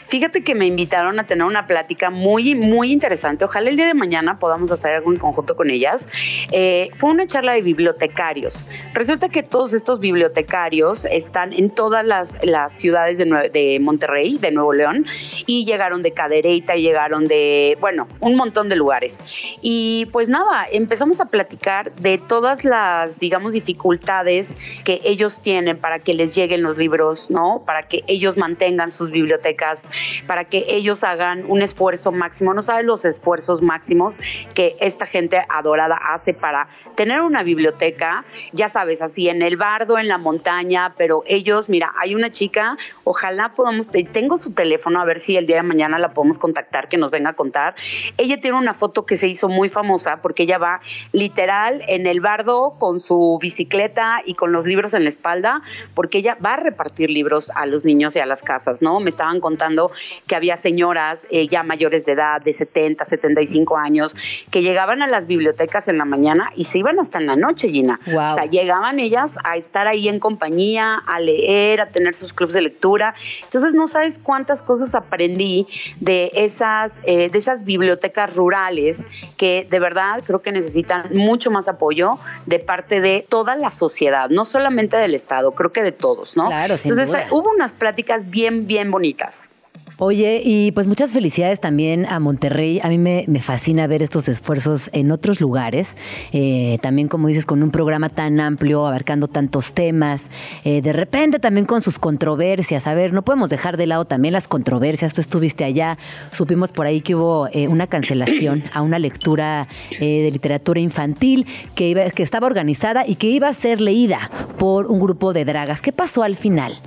[0.09, 3.45] Fíjate que me invitaron a tener una plática muy, muy interesante.
[3.45, 6.09] Ojalá el día de mañana podamos hacer algo en conjunto con ellas.
[6.53, 8.67] Eh, fue una charla de bibliotecarios.
[8.95, 14.53] Resulta que todos estos bibliotecarios están en todas las, las ciudades de, de, Monterrey, de
[14.53, 15.07] Nuevo León,
[15.47, 19.21] y llegaron de Cadereyta, llegaron de, bueno, un montón de lugares.
[19.61, 25.99] Y pues nada, empezamos a platicar de todas las, digamos, dificultades que ellos tienen para
[25.99, 27.65] que les lleguen los libros, ¿no?
[27.67, 29.91] Para que ellos mantengan sus bibliotecas
[30.27, 32.55] para que ellos hagan un esfuerzo máximo.
[32.55, 34.17] No sabes los esfuerzos máximos
[34.55, 39.99] que esta gente adorada hace para tener una biblioteca, ya sabes, así en el bardo,
[39.99, 45.05] en la montaña, pero ellos, mira, hay una chica, ojalá podamos, tengo su teléfono, a
[45.05, 47.75] ver si el día de mañana la podemos contactar, que nos venga a contar.
[48.17, 50.81] Ella tiene una foto que se hizo muy famosa porque ella va
[51.13, 55.63] literal en el bardo con su bicicleta y con los libros en la espalda,
[55.95, 59.01] porque ella va a repartir libros a los niños y a las casas, ¿no?
[59.01, 59.86] Me estaban contando
[60.27, 64.17] que había señoras eh, ya mayores de edad, de 70, 75 años,
[64.51, 67.69] que llegaban a las bibliotecas en la mañana y se iban hasta en la noche,
[67.69, 68.01] Gina.
[68.07, 72.55] O sea, llegaban ellas a estar ahí en compañía, a leer, a tener sus clubes
[72.55, 73.15] de lectura.
[73.45, 75.67] Entonces, no sabes cuántas cosas aprendí
[76.01, 79.07] de esas, eh, de esas bibliotecas rurales
[79.37, 84.31] que de verdad creo que necesitan mucho más apoyo de parte de toda la sociedad,
[84.31, 86.47] no solamente del Estado, creo que de todos, ¿no?
[86.47, 89.51] Claro, Entonces, hubo unas pláticas bien, bien bonitas.
[89.99, 92.81] Oye, y pues muchas felicidades también a Monterrey.
[92.83, 95.97] A mí me, fascina ver estos esfuerzos en otros lugares.
[96.33, 100.31] Eh, también, como dices, con un programa tan amplio, abarcando tantos temas.
[100.65, 102.87] Eh, de repente también con sus controversias.
[102.87, 105.15] A ver, no podemos dejar de lado también las controversias.
[105.15, 105.97] Tú estuviste allá,
[106.31, 109.67] supimos por ahí que hubo eh, una cancelación a una lectura
[109.99, 114.87] de literatura infantil que, iba, que estaba organizada y que iba a ser leída por
[114.87, 115.81] un grupo de dragas.
[115.81, 116.83] ¿Qué pasó al final?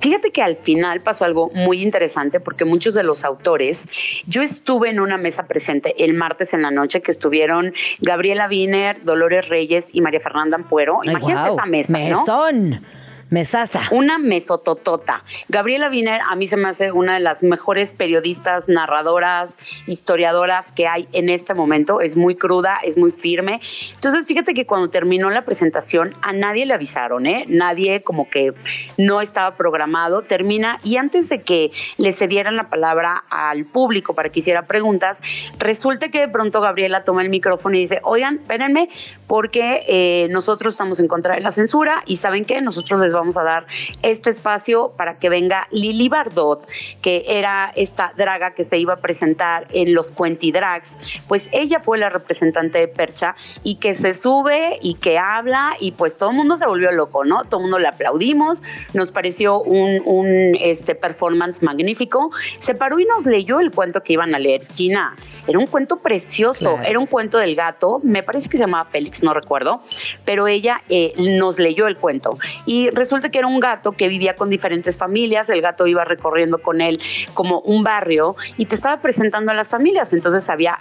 [0.00, 3.88] Fíjate que al final pasó algo muy interesante porque muchos de los autores,
[4.26, 9.04] yo estuve en una mesa presente el martes en la noche que estuvieron Gabriela Wiener,
[9.04, 11.00] Dolores Reyes y María Fernanda Ampuero.
[11.02, 12.84] Imagínate esa mesa, Mesón.
[13.30, 13.82] Mesasa.
[13.90, 15.22] Una mesototota.
[15.48, 20.86] Gabriela Wiener a mí se me hace una de las mejores periodistas, narradoras, historiadoras que
[20.86, 22.00] hay en este momento.
[22.00, 23.60] Es muy cruda, es muy firme.
[23.92, 27.44] Entonces, fíjate que cuando terminó la presentación, a nadie le avisaron, ¿eh?
[27.48, 28.54] Nadie como que
[28.96, 30.22] no estaba programado.
[30.22, 35.22] Termina y antes de que le cedieran la palabra al público para que hiciera preguntas,
[35.58, 38.88] resulta que de pronto Gabriela toma el micrófono y dice, oigan, espérenme,
[39.26, 42.62] porque eh, nosotros estamos en contra de la censura y ¿saben qué?
[42.62, 43.66] Nosotros les vamos a dar
[44.02, 46.66] este espacio para que venga Lili Bardot,
[47.02, 50.98] que era esta draga que se iba a presentar en los Cuentidrags,
[51.28, 55.92] pues ella fue la representante de Percha y que se sube y que habla y
[55.92, 57.44] pues todo el mundo se volvió loco, ¿no?
[57.44, 58.62] Todo el mundo le aplaudimos,
[58.94, 64.14] nos pareció un, un este, performance magnífico, se paró y nos leyó el cuento que
[64.14, 64.66] iban a leer.
[64.74, 65.16] Gina,
[65.46, 69.22] era un cuento precioso, era un cuento del gato, me parece que se llamaba Félix,
[69.22, 69.82] no recuerdo,
[70.24, 74.36] pero ella eh, nos leyó el cuento y resulta que era un gato que vivía
[74.36, 77.00] con diferentes familias, el gato iba recorriendo con él
[77.32, 80.78] como un barrio y te estaba presentando a las familias, entonces había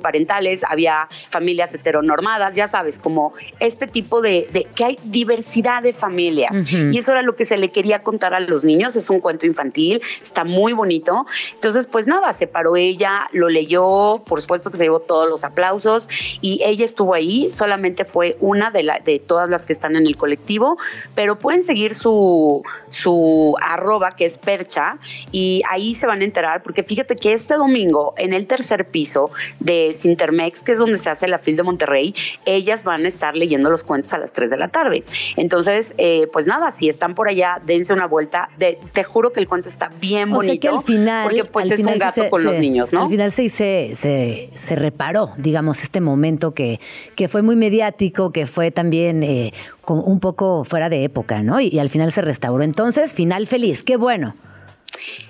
[0.00, 6.62] parentales, había familias heteronormadas, ya sabes, como este tipo de, que hay diversidad de familias.
[6.70, 9.46] Y eso era lo que se le quería contar a los niños, es un cuento
[9.46, 11.26] infantil, está muy bonito.
[11.54, 15.44] Entonces, pues nada, se paró ella, lo leyó, por supuesto que se llevó todos los
[15.44, 16.08] aplausos
[16.40, 20.06] y ella estuvo ahí, solamente fue una de, la, de todas las que están en
[20.06, 20.76] el colectivo,
[21.14, 24.98] pero pueden seguir su, su arroba que es percha
[25.32, 29.30] y ahí se van a enterar porque fíjate que este domingo en el tercer piso
[29.60, 32.14] de Sintermex, que es donde se hace la FIL de Monterrey,
[32.44, 35.04] ellas van a estar leyendo los cuentos a las 3 de la tarde.
[35.36, 38.48] Entonces, eh, pues nada, si están por allá, dense una vuelta.
[38.58, 40.54] De, te juro que el cuento está bien bonito.
[40.54, 41.24] O que al final.
[41.24, 43.04] Porque pues es un gato con los niños, ¿no?
[43.04, 46.80] Al final se, se, se, reparó, digamos, este momento que,
[47.16, 49.52] que fue muy mediático, que fue también eh,
[49.86, 51.60] un poco fuera de época, ¿no?
[51.60, 52.62] y al final se restauró.
[52.62, 54.34] Entonces, final feliz, qué bueno.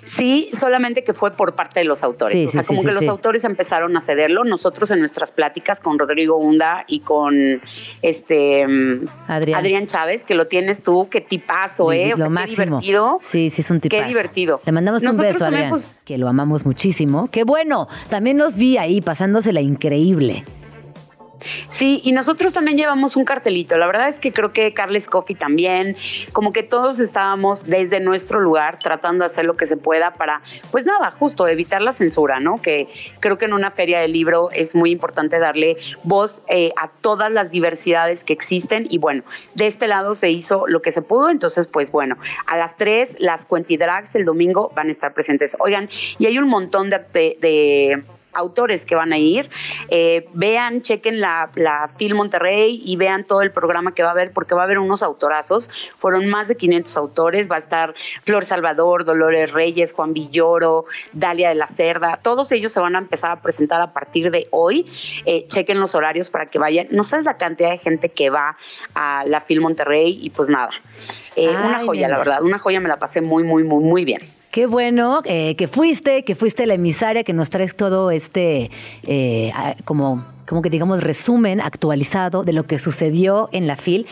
[0.03, 2.47] Sí, solamente que fue por parte de los autores.
[2.47, 4.43] o sea, como que los autores empezaron a cederlo.
[4.43, 7.61] Nosotros en nuestras pláticas con Rodrigo Hunda y con
[8.01, 8.65] este
[9.27, 12.13] Adrián, Chávez, que lo tienes tú, qué tipazo, ¿eh?
[12.13, 13.19] O sea, qué divertido.
[13.21, 14.01] Sí, sí, es un tipazo.
[14.01, 14.61] Qué divertido.
[14.65, 17.29] Le mandamos un beso, Adrián, pues, que lo amamos muchísimo.
[17.31, 20.45] Qué bueno, también los vi ahí pasándosela increíble.
[21.69, 23.77] Sí, y nosotros también llevamos un cartelito.
[23.77, 25.95] La verdad es que creo que Carles Coffee también,
[26.33, 30.41] como que todos estábamos desde nuestro lugar tratando de hacer lo que se pueda para,
[30.71, 32.61] pues nada, justo evitar la censura, ¿no?
[32.61, 32.87] Que
[33.19, 37.31] creo que en una feria de libro es muy importante darle voz eh, a todas
[37.31, 38.87] las diversidades que existen.
[38.89, 39.23] Y bueno,
[39.55, 41.29] de este lado se hizo lo que se pudo.
[41.29, 42.17] Entonces, pues bueno,
[42.47, 45.57] a las tres, las Cuentidrags el domingo van a estar presentes.
[45.59, 45.89] Oigan,
[46.19, 46.97] y hay un montón de,
[47.39, 48.03] de
[48.33, 49.49] autores que van a ir.
[49.89, 54.11] Eh, vean, chequen la, la Film Monterrey y vean todo el programa que va a
[54.11, 55.69] haber, porque va a haber unos autorazos.
[55.97, 57.49] Fueron más de 500 autores.
[57.49, 62.19] Va a estar Flor Salvador, Dolores Reyes, Juan Villoro, Dalia de la Cerda.
[62.21, 64.85] Todos ellos se van a empezar a presentar a partir de hoy.
[65.25, 66.87] Eh, chequen los horarios para que vayan.
[66.91, 68.57] No sabes la cantidad de gente que va
[68.93, 70.71] a la Film Monterrey y pues nada.
[71.35, 72.43] Eh, una joya, la verdad.
[72.43, 74.21] Una joya, me la pasé muy, muy, muy, muy bien.
[74.51, 78.69] Qué bueno eh, que fuiste, que fuiste la emisaria, que nos traes todo este,
[79.03, 79.53] eh,
[79.85, 84.07] como, como que digamos, resumen actualizado de lo que sucedió en la FIL.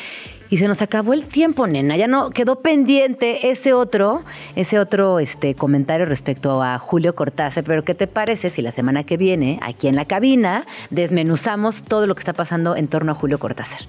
[0.49, 1.97] Y se nos acabó el tiempo, nena.
[1.97, 4.23] Ya no quedó pendiente ese otro,
[4.55, 7.65] ese otro este, comentario respecto a Julio Cortázar.
[7.65, 12.07] Pero ¿qué te parece si la semana que viene, aquí en la cabina, desmenuzamos todo
[12.07, 13.81] lo que está pasando en torno a Julio Cortázar?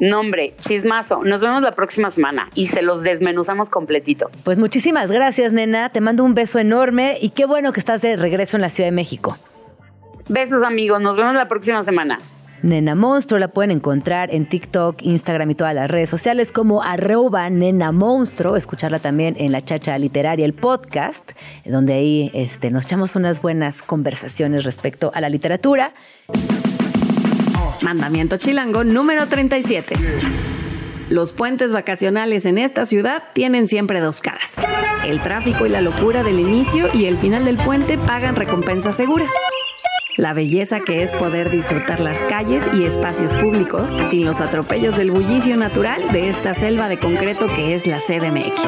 [0.00, 1.22] Nombre, chismazo.
[1.24, 4.30] Nos vemos la próxima semana y se los desmenuzamos completito.
[4.44, 5.90] Pues muchísimas gracias, nena.
[5.90, 8.88] Te mando un beso enorme y qué bueno que estás de regreso en la Ciudad
[8.88, 9.36] de México.
[10.28, 11.00] Besos, amigos.
[11.00, 12.18] Nos vemos la próxima semana.
[12.62, 17.50] Nena Monstruo la pueden encontrar en TikTok, Instagram y todas las redes sociales como arroba
[17.50, 18.56] Nena Monstruo.
[18.56, 21.28] Escucharla también en La Chacha Literaria, el podcast,
[21.64, 25.92] donde ahí este, nos echamos unas buenas conversaciones respecto a la literatura.
[27.82, 29.94] Mandamiento chilango número 37.
[31.08, 34.56] Los puentes vacacionales en esta ciudad tienen siempre dos caras.
[35.04, 39.26] El tráfico y la locura del inicio y el final del puente pagan recompensa segura.
[40.16, 45.10] La belleza que es poder disfrutar las calles y espacios públicos sin los atropellos del
[45.10, 48.60] bullicio natural de esta selva de concreto que es la CDMX.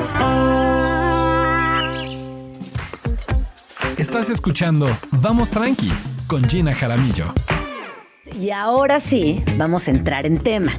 [3.97, 5.93] Estás escuchando Vamos Tranqui
[6.27, 7.27] con Gina Jaramillo.
[8.41, 10.73] Y ahora sí, vamos a entrar en tema.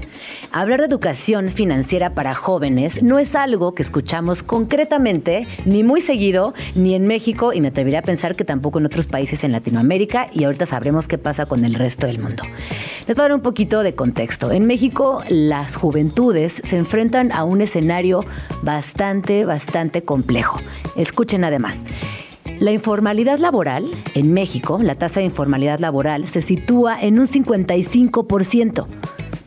[0.51, 6.53] Hablar de educación financiera para jóvenes no es algo que escuchamos concretamente, ni muy seguido,
[6.75, 10.27] ni en México, y me atrevería a pensar que tampoco en otros países en Latinoamérica,
[10.33, 12.43] y ahorita sabremos qué pasa con el resto del mundo.
[13.07, 14.51] Les voy a dar un poquito de contexto.
[14.51, 18.25] En México, las juventudes se enfrentan a un escenario
[18.63, 20.59] bastante, bastante complejo.
[20.95, 21.79] Escuchen además.
[22.59, 28.85] La informalidad laboral en México, la tasa de informalidad laboral se sitúa en un 55%,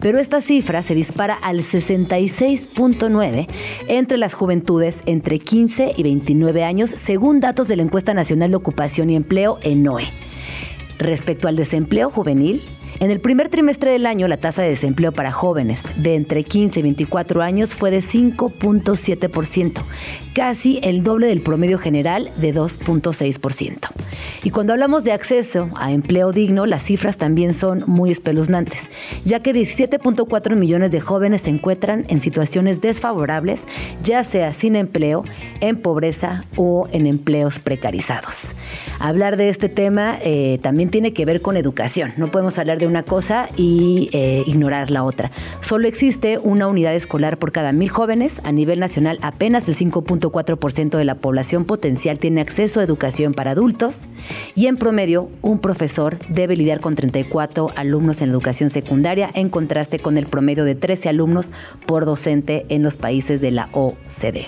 [0.01, 3.49] pero esta cifra se dispara al 66.9
[3.89, 8.57] entre las juventudes entre 15 y 29 años, según datos de la encuesta nacional de
[8.57, 10.13] ocupación y empleo en NOE.
[10.99, 12.63] Respecto al desempleo juvenil,
[13.01, 16.81] en el primer trimestre del año, la tasa de desempleo para jóvenes de entre 15
[16.81, 19.83] y 24 años fue de 5.7%,
[20.35, 23.89] casi el doble del promedio general de 2.6%.
[24.43, 28.91] Y cuando hablamos de acceso a empleo digno, las cifras también son muy espeluznantes,
[29.25, 33.65] ya que 17.4 millones de jóvenes se encuentran en situaciones desfavorables,
[34.03, 35.25] ya sea sin empleo,
[35.61, 38.55] en pobreza o en empleos precarizados.
[39.01, 42.13] Hablar de este tema eh, también tiene que ver con educación.
[42.17, 45.31] No podemos hablar de una cosa y eh, ignorar la otra.
[45.61, 48.41] Solo existe una unidad escolar por cada mil jóvenes.
[48.45, 53.53] A nivel nacional, apenas el 5.4% de la población potencial tiene acceso a educación para
[53.53, 54.07] adultos.
[54.57, 60.01] Y en promedio, un profesor debe lidiar con 34 alumnos en educación secundaria, en contraste
[60.01, 61.53] con el promedio de 13 alumnos
[61.87, 64.47] por docente en los países de la OCDE.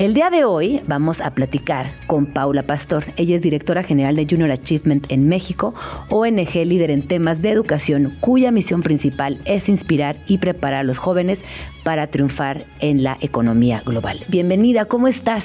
[0.00, 3.04] El día de hoy vamos a platicar con Paula Pastor.
[3.18, 5.74] Ella es directora general de Junior Achievement en México,
[6.08, 10.96] ONG líder en temas de educación, cuya misión principal es inspirar y preparar a los
[10.96, 11.44] jóvenes
[11.84, 14.24] para triunfar en la economía global.
[14.28, 15.44] Bienvenida, ¿cómo estás?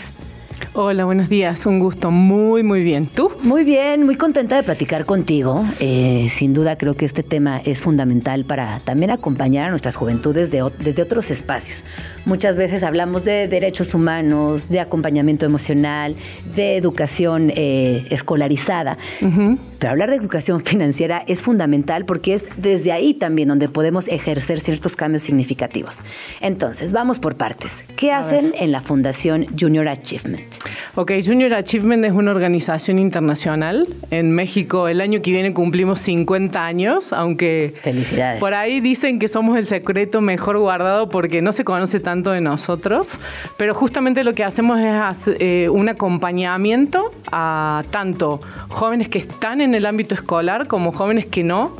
[0.77, 1.65] Hola, buenos días.
[1.65, 2.11] Un gusto.
[2.11, 3.07] Muy, muy bien.
[3.07, 3.31] ¿Tú?
[3.41, 5.63] Muy bien, muy contenta de platicar contigo.
[5.79, 10.51] Eh, sin duda creo que este tema es fundamental para también acompañar a nuestras juventudes
[10.51, 11.85] desde otros espacios.
[12.25, 16.15] Muchas veces hablamos de derechos humanos, de acompañamiento emocional,
[16.55, 18.97] de educación eh, escolarizada.
[19.79, 24.59] Pero hablar de educación financiera es fundamental porque es desde ahí también donde podemos ejercer
[24.59, 25.99] ciertos cambios significativos.
[26.41, 27.83] Entonces, vamos por partes.
[27.95, 30.41] ¿Qué hacen en la Fundación Junior Achievement?
[30.95, 33.87] Ok, Junior Achievement es una organización internacional.
[34.11, 38.39] En México el año que viene cumplimos 50 años, aunque Felicidades.
[38.39, 42.41] por ahí dicen que somos el secreto mejor guardado porque no se conoce tanto de
[42.41, 43.17] nosotros,
[43.57, 48.39] pero justamente lo que hacemos es hacer, eh, un acompañamiento a tanto
[48.69, 51.75] jóvenes que están en el ámbito escolar como jóvenes que no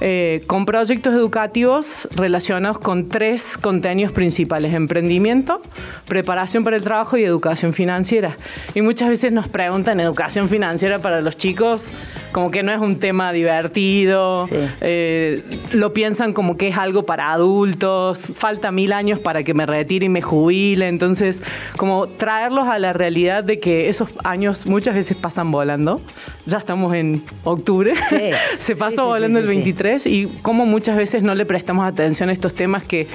[0.00, 5.62] eh, con proyectos educativos relacionados con tres contenidos principales, emprendimiento,
[6.06, 8.36] preparación para el trabajo y educación financiera.
[8.74, 11.90] Y muchas veces nos preguntan educación financiera para los chicos,
[12.32, 14.56] como que no es un tema divertido, sí.
[14.82, 15.42] eh,
[15.72, 20.06] lo piensan como que es algo para adultos, falta mil años para que me retire
[20.06, 21.42] y me jubile, entonces
[21.78, 26.02] como traerlos a la realidad de que esos años muchas veces pasan volando,
[26.44, 28.30] ya estamos en octubre, sí.
[28.58, 32.32] se pasó sí, volando el 23 y cómo muchas veces no le prestamos atención a
[32.32, 33.06] estos temas que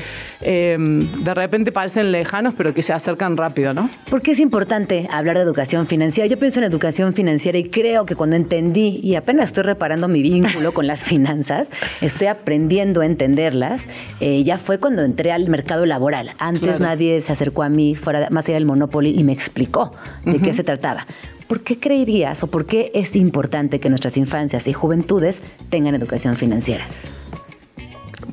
[0.41, 3.89] em, de repente parecen lejanos, pero que se acercan rápido, ¿no?
[4.09, 6.27] Porque es importante hablar de educación financiera.
[6.27, 10.21] Yo pienso en educación financiera y creo que cuando entendí y apenas estoy reparando mi
[10.21, 11.69] vínculo con las finanzas,
[12.01, 13.87] estoy aprendiendo a entenderlas,
[14.19, 16.31] eh, ya fue cuando entré al mercado laboral.
[16.37, 19.93] Antes nadie se acercó a mí fuera, más allá del Monopoly y me explicó
[20.25, 21.05] de qué se trataba.
[21.51, 26.37] ¿Por qué creerías o por qué es importante que nuestras infancias y juventudes tengan educación
[26.37, 26.87] financiera?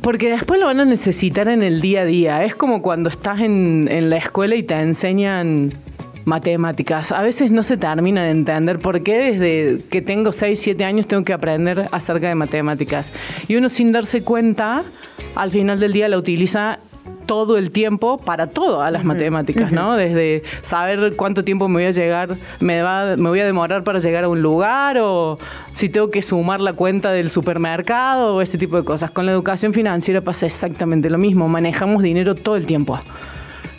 [0.03, 2.45] Porque después lo van a necesitar en el día a día.
[2.45, 5.75] Es como cuando estás en, la escuela y te enseñan
[6.27, 7.11] matemáticas.
[7.11, 11.09] A veces no se termina de entender por qué desde que tengo 6, 7 años
[11.09, 13.13] tengo que aprender acerca de matemáticas.
[13.49, 14.85] Y uno sin darse cuenta,
[15.35, 16.79] al final del día la utiliza
[17.29, 19.97] todo el tiempo para todo a las matemáticas, ¿no?
[19.97, 23.99] Desde saber cuánto tiempo me voy a llegar, me, va, me voy a demorar para
[23.99, 25.39] llegar a un lugar o
[25.73, 29.11] si tengo que sumar la cuenta del supermercado o ese tipo de cosas.
[29.11, 32.99] Con la educación financiera pasa exactamente lo mismo, manejamos dinero todo el tiempo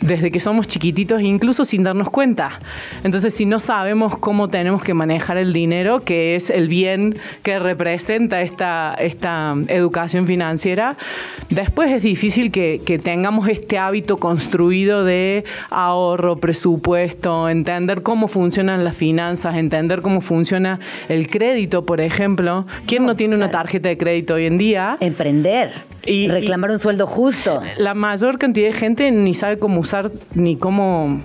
[0.01, 2.59] desde que somos chiquititos, incluso sin darnos cuenta.
[3.03, 7.59] Entonces, si no sabemos cómo tenemos que manejar el dinero, que es el bien que
[7.59, 10.95] representa esta, esta educación financiera,
[11.49, 18.83] después es difícil que, que tengamos este hábito construido de ahorro, presupuesto, entender cómo funcionan
[18.83, 20.79] las finanzas, entender cómo funciona
[21.09, 22.65] el crédito, por ejemplo.
[22.87, 24.97] ¿Quién no, tiene una tarjeta de crédito hoy en día?
[24.99, 25.71] Emprender,
[26.05, 27.61] Y- reclamar un sueldo justo.
[27.77, 29.83] la mayor cantidad de gente ni sabe cómo
[30.35, 31.21] ni cómo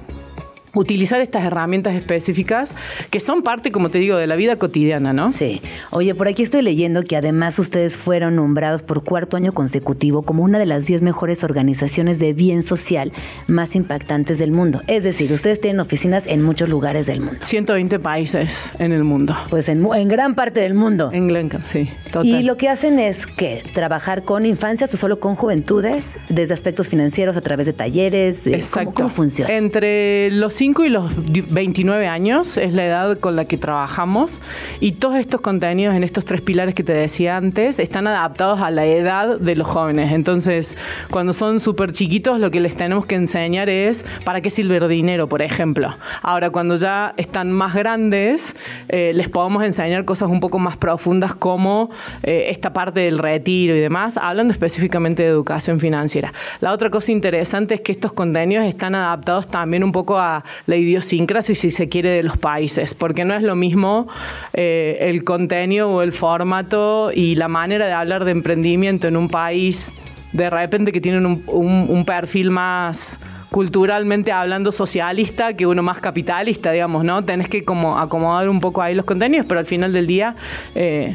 [0.75, 2.75] utilizar estas herramientas específicas
[3.11, 5.33] que son parte, como te digo, de la vida cotidiana, ¿no?
[5.33, 5.61] Sí.
[5.91, 10.43] Oye, por aquí estoy leyendo que además ustedes fueron nombrados por cuarto año consecutivo como
[10.43, 13.13] una de las 10 mejores organizaciones de bien social
[13.47, 14.83] más impactantes del mundo.
[14.87, 17.41] Es decir, ustedes tienen oficinas en muchos lugares del mundo.
[17.43, 19.37] 120 países en el mundo.
[19.51, 21.11] Pues en, en gran parte del mundo.
[21.13, 22.27] En Glencar, sí, total.
[22.27, 26.89] Y lo que hacen es que trabajar con infancias o solo con juventudes, desde aspectos
[26.89, 28.47] financieros a través de talleres.
[28.47, 28.93] Exacto.
[28.93, 29.53] ¿Cómo, cómo funciona?
[29.53, 31.13] Entre los 5 y los
[31.53, 34.41] 29 años es la edad con la que trabajamos
[34.81, 38.71] y todos estos contenidos en estos tres pilares que te decía antes están adaptados a
[38.71, 40.11] la edad de los jóvenes.
[40.13, 40.75] Entonces,
[41.11, 44.89] cuando son súper chiquitos, lo que les tenemos que enseñar es para qué sirve el
[44.89, 45.95] dinero, por ejemplo.
[46.23, 48.57] Ahora, cuando ya están más grandes,
[48.89, 51.91] eh, les podemos enseñar cosas un poco más profundas como
[52.23, 56.33] eh, esta parte del retiro y demás, hablando específicamente de educación financiera.
[56.61, 60.77] La otra cosa interesante es que estos contenidos están adaptados también un poco a la
[60.77, 64.09] idiosincrasia, si se quiere, de los países, porque no es lo mismo
[64.53, 69.29] eh, el contenido o el formato y la manera de hablar de emprendimiento en un
[69.29, 69.93] país
[70.33, 73.21] de repente que tienen un, un- un perfil más
[73.55, 77.25] culturalmente hablando socialista que uno más capitalista, digamos, ¿no?
[77.25, 80.35] Tenés que como acomodar un poco ahí los contenidos, pero al final del día
[80.75, 81.15] eh,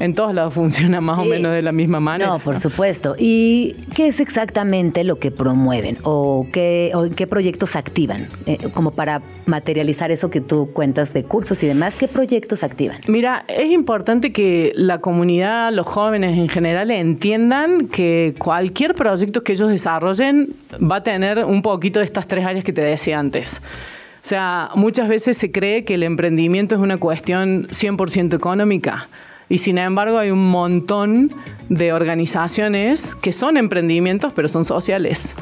[0.00, 2.30] en todos lados funciona más o menos de la misma manera.
[2.30, 3.14] No, por supuesto.
[3.18, 8.26] ¿Y qué es exactamente lo que promueven o qué, o qué proyectos activan?
[8.46, 12.98] Eh, como para materializar eso que tú cuentas de cursos y demás, ¿qué proyectos activan?
[13.06, 19.52] Mira, es importante que la comunidad, los jóvenes en general, entiendan que cualquier proyecto que
[19.52, 23.60] ellos desarrollen va a tener un poquito de estas tres áreas que te decía antes.
[23.60, 29.08] O sea, muchas veces se cree que el emprendimiento es una cuestión 100% económica.
[29.50, 31.32] Y sin embargo hay un montón
[31.68, 35.36] de organizaciones que son emprendimientos, pero son sociales.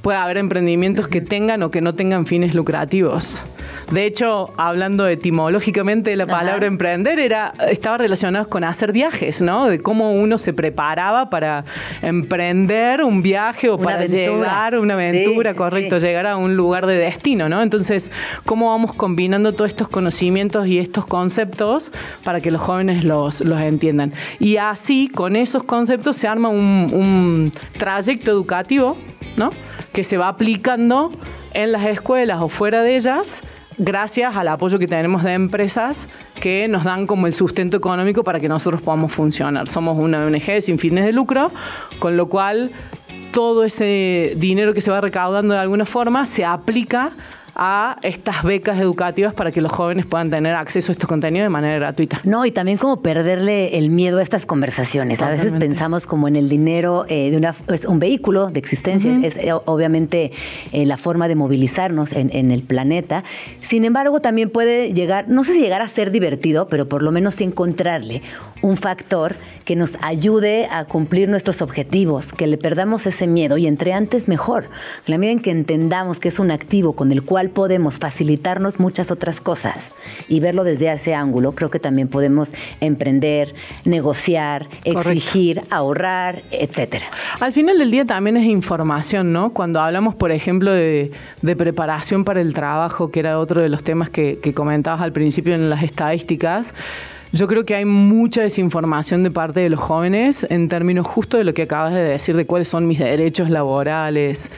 [0.00, 3.42] Puede haber emprendimientos que tengan o que no tengan fines lucrativos.
[3.90, 6.32] De hecho, hablando etimológicamente de la Ajá.
[6.40, 9.66] palabra emprender, era, estaba relacionado con hacer viajes, ¿no?
[9.66, 11.64] De cómo uno se preparaba para
[12.02, 14.20] emprender un viaje o Una para aventura.
[14.36, 16.06] llegar, una aventura, sí, correcto, sí.
[16.06, 17.62] llegar a un lugar de destino, ¿no?
[17.62, 18.12] Entonces,
[18.44, 21.90] ¿cómo vamos combinando todos estos conocimientos y estos conceptos
[22.24, 24.12] para que los jóvenes los, los entiendan?
[24.38, 28.98] Y así, con esos conceptos, se arma un, un trayecto educativo,
[29.38, 29.48] ¿no?
[29.94, 31.10] Que se va aplicando
[31.54, 33.40] en las escuelas o fuera de ellas
[33.78, 36.08] gracias al apoyo que tenemos de empresas
[36.40, 39.68] que nos dan como el sustento económico para que nosotros podamos funcionar.
[39.68, 41.52] Somos una ONG sin fines de lucro,
[41.98, 42.72] con lo cual
[43.32, 47.12] todo ese dinero que se va recaudando de alguna forma se aplica
[47.58, 51.50] a estas becas educativas para que los jóvenes puedan tener acceso a estos contenidos de
[51.50, 52.20] manera gratuita.
[52.22, 55.20] No, y también como perderle el miedo a estas conversaciones.
[55.22, 59.18] A veces pensamos como en el dinero eh, de una, es un vehículo de existencia,
[59.22, 60.30] es eh, obviamente
[60.72, 63.24] eh, la forma de movilizarnos en, en, el planeta.
[63.60, 67.10] Sin embargo, también puede llegar, no sé si llegar a ser divertido, pero por lo
[67.10, 68.22] menos encontrarle
[68.62, 69.34] un factor
[69.68, 74.26] que nos ayude a cumplir nuestros objetivos, que le perdamos ese miedo y entre antes
[74.26, 74.70] mejor.
[75.04, 79.10] La medida en que entendamos que es un activo con el cual podemos facilitarnos muchas
[79.10, 79.94] otras cosas
[80.26, 83.54] y verlo desde ese ángulo, creo que también podemos emprender,
[83.84, 87.04] negociar, exigir, ahorrar, etcétera.
[87.38, 89.52] Al final del día también es información, ¿no?
[89.52, 91.12] Cuando hablamos, por ejemplo, de,
[91.42, 95.54] preparación para el trabajo, que era otro de los temas que, que comentabas al principio
[95.54, 96.72] en las estadísticas,
[97.32, 101.44] yo creo que hay mucha desinformación de parte de los jóvenes en términos justo de
[101.44, 104.50] lo que acabas de decir, de cuáles son mis derechos laborales,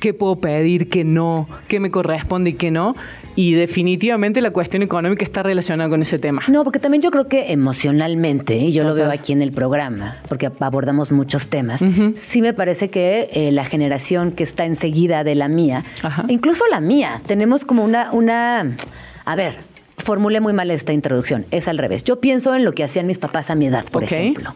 [0.00, 2.96] qué, puedo pedir, qué no, qué me corresponde y qué no.
[3.36, 6.42] Y definitivamente la cuestión económica está relacionada con ese tema.
[6.48, 10.16] No, porque también yo creo que emocionalmente, y yo lo veo aquí en el programa,
[10.28, 11.82] porque abordamos muchos temas,
[12.18, 15.84] sí me parece que eh, la generación que está enseguida de la mía,
[16.28, 18.76] incluso la mía, tenemos como una, una,
[19.24, 19.69] a ver,
[20.00, 21.46] formulé muy mal esta introducción.
[21.50, 22.04] Es al revés.
[22.04, 24.54] Yo pienso en lo que hacían mis papás a mi edad, por ejemplo.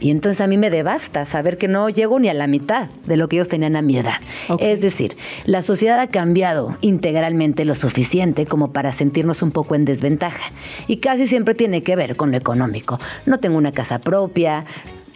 [0.00, 3.16] Y entonces a mí me devasta saber que no llego ni a la mitad de
[3.16, 4.20] lo que ellos tenían a mi edad.
[4.58, 9.84] Es decir, la sociedad ha cambiado integralmente lo suficiente como para sentirnos un poco en
[9.84, 10.50] desventaja.
[10.86, 12.98] Y casi siempre tiene que ver con lo económico.
[13.26, 14.64] No tengo una casa propia,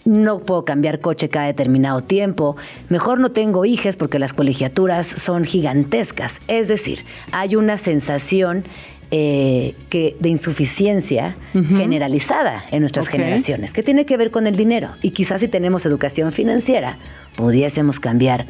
[0.04, 2.56] no puedo cambiar coche cada determinado tiempo,
[2.88, 6.40] mejor no tengo hijas porque las colegiaturas son gigantescas.
[6.46, 7.00] Es decir,
[7.32, 8.64] hay una sensación
[9.10, 14.90] eh, que, de insuficiencia generalizada en nuestras generaciones, que tiene que ver con el dinero.
[15.02, 16.96] Y quizás si tenemos educación financiera,
[17.36, 18.46] pudiésemos cambiar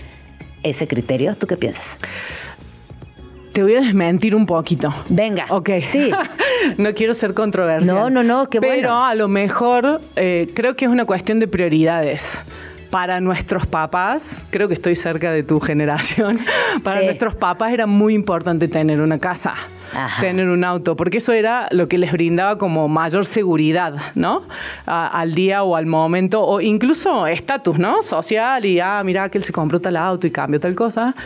[0.62, 1.34] ese criterio.
[1.34, 1.96] ¿Tú qué piensas?
[3.52, 4.92] Te voy a desmentir un poquito.
[5.08, 5.46] Venga.
[5.50, 5.70] Ok.
[5.82, 6.10] Sí.
[6.78, 7.94] no quiero ser controversial.
[7.94, 8.74] No, no, no, qué bueno.
[8.74, 12.42] Pero a lo mejor eh, creo que es una cuestión de prioridades
[12.94, 16.38] para nuestros papás, creo que estoy cerca de tu generación,
[16.84, 19.54] para nuestros papás era muy importante tener una casa,
[20.20, 24.44] tener un auto, porque eso era lo que les brindaba como mayor seguridad, ¿no?
[24.86, 28.04] al día o al momento, o incluso estatus, ¿no?
[28.04, 31.16] Social y, ah, mira que él se compró tal auto y cambió tal cosa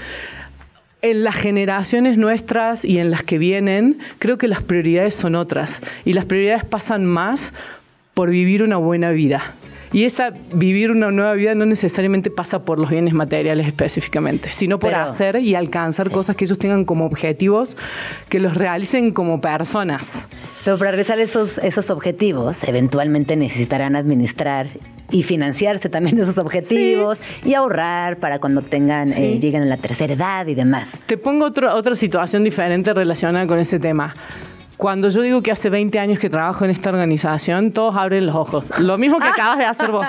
[1.02, 5.82] en las generaciones nuestras y en las que vienen, creo que las prioridades son otras.
[6.06, 7.52] Y las prioridades pasan más
[8.14, 9.54] por vivir una buena vida.
[9.92, 14.78] Y esa vivir una nueva vida no necesariamente pasa por los bienes materiales específicamente, sino
[14.78, 17.76] por hacer y alcanzar cosas que ellos tengan como objetivos,
[18.28, 20.28] que los realicen como personas.
[20.64, 24.68] Pero para realizar esos, esos objetivos, eventualmente necesitarán administrar
[25.10, 30.12] y financiarse también esos objetivos y ahorrar para cuando tengan eh, lleguen a la tercera
[30.12, 30.92] edad y demás.
[31.06, 34.14] Te pongo otra situación diferente relacionada con ese tema.
[34.78, 38.36] Cuando yo digo que hace 20 años que trabajo en esta organización, todos abren los
[38.36, 38.72] ojos.
[38.78, 40.06] Lo mismo que acabas de hacer vos.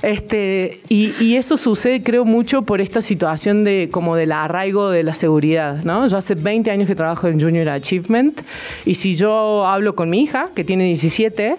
[0.00, 5.12] Este, y, eso sucede, creo, mucho por esta situación de como del arraigo de la
[5.12, 5.84] seguridad.
[5.84, 6.08] ¿no?
[6.08, 8.40] Yo hace 20 años que trabajo en Junior Achievement
[8.86, 11.56] y si yo hablo con mi hija, que tiene 17,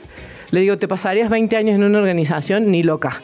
[0.50, 2.72] le digo, ¿te pasarías 20 años en una organización?
[2.72, 3.22] Ni loca.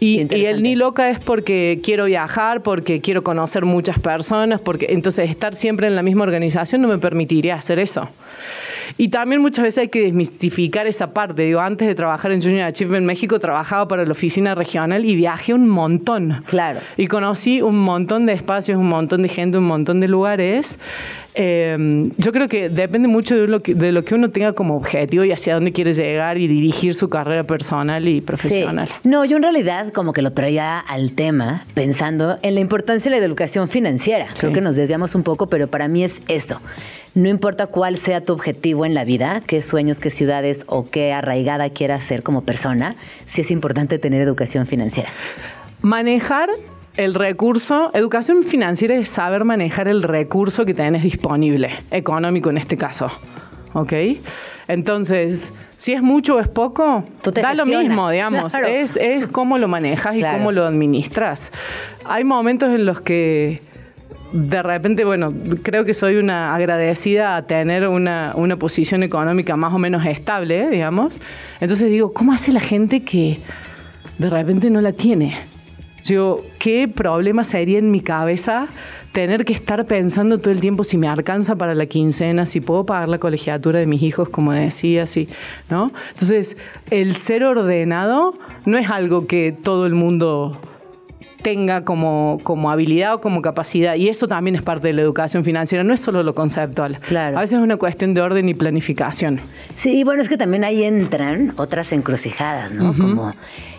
[0.00, 5.28] Y, el ni loca es porque quiero viajar, porque quiero conocer muchas personas, porque entonces
[5.28, 8.08] estar siempre en la misma organización no me permitiría hacer eso.
[8.96, 11.42] Y también muchas veces hay que desmistificar esa parte.
[11.42, 15.54] Digo, antes de trabajar en Junior Achievement México, trabajaba para la oficina regional y viajé
[15.54, 16.42] un montón.
[16.46, 16.80] Claro.
[16.96, 20.78] Y conocí un montón de espacios, un montón de gente, un montón de lugares.
[21.34, 24.76] Em, yo creo que depende mucho de lo, que, de lo que uno tenga como
[24.76, 28.88] objetivo y hacia dónde quiere llegar y dirigir su carrera personal y profesional.
[29.04, 33.18] No, yo en realidad como que lo traía al tema pensando en la importancia de
[33.18, 34.28] la educación financiera.
[34.38, 36.60] Creo que nos desviamos un poco, pero para mí es eso.
[37.14, 41.12] No importa cuál sea tu objetivo en la vida, qué sueños, qué ciudades o qué
[41.12, 42.94] arraigada quieras ser como persona,
[43.26, 45.10] sí es importante tener educación financiera.
[45.82, 46.50] Manejar
[46.96, 52.76] el recurso, educación financiera es saber manejar el recurso que tenés disponible, económico en este
[52.76, 53.10] caso.
[53.72, 53.92] ¿Ok?
[54.66, 57.04] Entonces, si es mucho o es poco,
[57.34, 58.54] da lo mismo, digamos.
[58.54, 61.52] Es, es cómo lo manejas y cómo lo administras.
[62.04, 63.62] Hay momentos en los que
[64.32, 69.74] de repente, bueno, creo que soy una agradecida a tener una, una posición económica más
[69.74, 71.20] o menos estable, digamos.
[71.60, 73.38] Entonces digo, ¿cómo hace la gente que
[74.18, 75.36] de repente no la tiene?
[76.04, 78.68] Yo, ¿qué problema sería en mi cabeza
[79.12, 82.86] tener que estar pensando todo el tiempo si me alcanza para la quincena, si puedo
[82.86, 85.28] pagar la colegiatura de mis hijos, como decía, así,
[85.68, 85.92] ¿no?
[86.10, 86.56] Entonces,
[86.90, 88.34] el ser ordenado
[88.66, 90.60] no es algo que todo el mundo
[91.42, 93.94] tenga como, como habilidad o como capacidad.
[93.94, 96.98] Y eso también es parte de la educación financiera, no es solo lo conceptual.
[97.00, 97.38] Claro.
[97.38, 99.40] A veces es una cuestión de orden y planificación.
[99.74, 102.94] Sí, bueno, es que también ahí entran otras encrucijadas, ¿no?
[102.94, 103.32] Como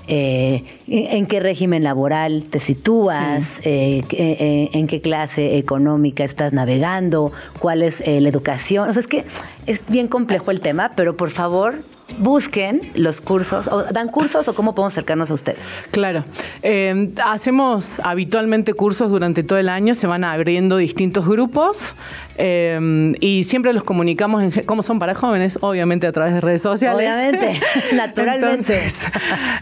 [0.07, 7.31] eh, en qué régimen laboral te sitúas, eh, eh, en qué clase económica estás navegando,
[7.59, 8.89] cuál es la educación.
[8.89, 9.25] O sea, es que
[9.67, 11.75] es bien complejo el tema, pero por favor,
[12.17, 15.67] busquen los cursos, o dan cursos o cómo podemos acercarnos a ustedes.
[15.91, 16.23] Claro.
[16.63, 21.93] Eh, hacemos habitualmente cursos durante todo el año, se van abriendo distintos grupos
[22.38, 26.61] eh, y siempre los comunicamos, en, como son para jóvenes, obviamente a través de redes
[26.61, 26.97] sociales.
[26.97, 27.59] Obviamente,
[27.93, 28.47] naturalmente.
[28.47, 29.07] Entonces,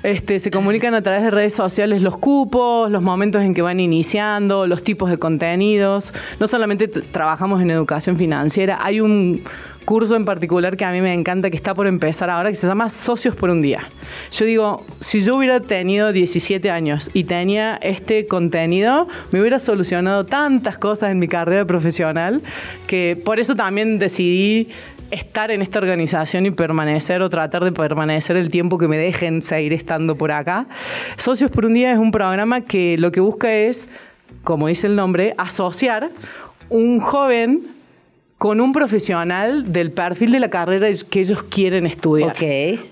[0.04, 3.80] este, se comunican a través de redes sociales los cupos, los momentos en que van
[3.80, 6.14] iniciando, los tipos de contenidos.
[6.40, 9.44] No solamente trabajamos en educación financiera, hay un
[9.90, 12.68] curso en particular que a mí me encanta, que está por empezar ahora, que se
[12.68, 13.88] llama Socios por un Día.
[14.32, 20.26] Yo digo, si yo hubiera tenido 17 años y tenía este contenido, me hubiera solucionado
[20.26, 22.44] tantas cosas en mi carrera profesional
[22.86, 24.70] que por eso también decidí
[25.10, 29.42] estar en esta organización y permanecer o tratar de permanecer el tiempo que me dejen
[29.42, 30.68] seguir estando por acá.
[31.18, 33.90] Socios por un Día es un programa que lo que busca es,
[34.44, 36.12] como dice el nombre, asociar
[36.70, 37.79] un joven
[38.40, 42.34] con un profesional del perfil de la carrera que ellos quieren estudiar.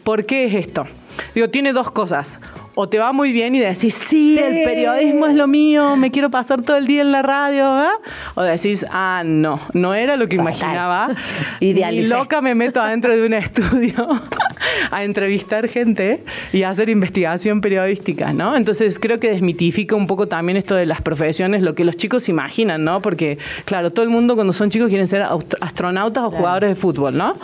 [0.04, 0.86] ¿Por qué es esto?
[1.34, 2.40] Digo, tiene dos cosas
[2.80, 6.30] o te va muy bien y decís, sí, el periodismo es lo mío, me quiero
[6.30, 7.88] pasar todo el día en la radio, ¿eh?
[8.36, 11.10] o decís, ah, no, no era lo que imaginaba.
[11.60, 14.22] Y loca me meto adentro de un estudio
[14.92, 16.24] a entrevistar gente
[16.54, 18.56] y a hacer investigación periodística, ¿no?
[18.56, 22.30] Entonces creo que desmitifica un poco también esto de las profesiones, lo que los chicos
[22.30, 23.02] imaginan, ¿no?
[23.02, 25.26] Porque, claro, todo el mundo cuando son chicos quieren ser
[25.62, 27.40] astronautas o jugadores de fútbol, ¿no?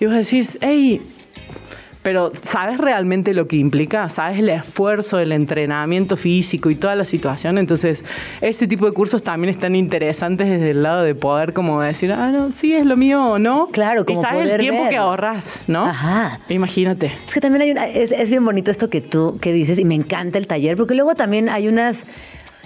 [0.00, 1.02] Y vos decís, hey,
[2.02, 4.08] pero ¿sabes realmente lo que implica?
[4.08, 7.58] ¿Sabes el esfuerzo, el entrenamiento físico y toda la situación?
[7.58, 8.04] Entonces,
[8.40, 12.30] ese tipo de cursos también están interesantes desde el lado de poder como decir, ah,
[12.30, 13.68] no, sí, es lo mío o no.
[13.72, 15.84] Claro, como Y sabes el tiempo que ahorras, ¿no?
[15.84, 16.40] Ajá.
[16.48, 17.12] Imagínate.
[17.26, 19.84] Es que también hay una, es, es bien bonito esto que tú que dices y
[19.84, 22.04] me encanta el taller, porque luego también hay unas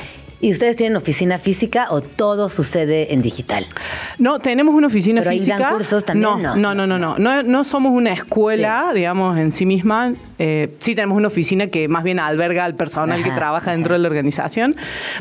[0.45, 3.65] ¿Y ustedes tienen oficina física o todo sucede en digital?
[4.19, 5.55] No, tenemos una oficina ¿Pero física.
[5.55, 6.43] Ahí dan cursos también?
[6.43, 7.17] No, no, no, no, no.
[7.17, 10.13] No, no somos una escuela, digamos, en sí misma.
[10.37, 13.99] Eh, sí tenemos una oficina que más bien alberga al personal que trabaja dentro de
[13.99, 14.75] la organización.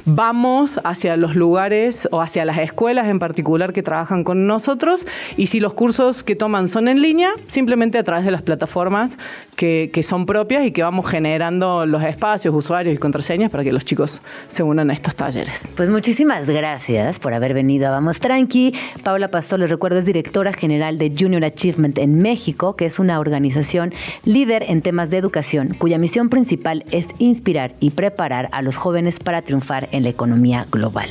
[0.04, 5.06] Vamos hacia los lugares o hacia las escuelas en particular que trabajan con nosotros
[5.38, 9.18] y si los cursos que toman son en línea, simplemente a través de las plataformas
[9.56, 13.72] que, que son propias y que vamos generando los espacios, usuarios y contraseñas para que
[13.72, 15.68] los chicos se unan a estos talleres.
[15.76, 18.74] Pues muchísimas gracias por haber venido a Vamos Tranqui.
[19.02, 23.20] Paula Pastor, les recuerdo, es directora general de Junior Achievement en México, que es una
[23.20, 23.92] organización
[24.24, 29.18] líder en temas de educación, cuya misión principal es inspirar y preparar a los jóvenes
[29.18, 31.08] para triunfar en la economía global.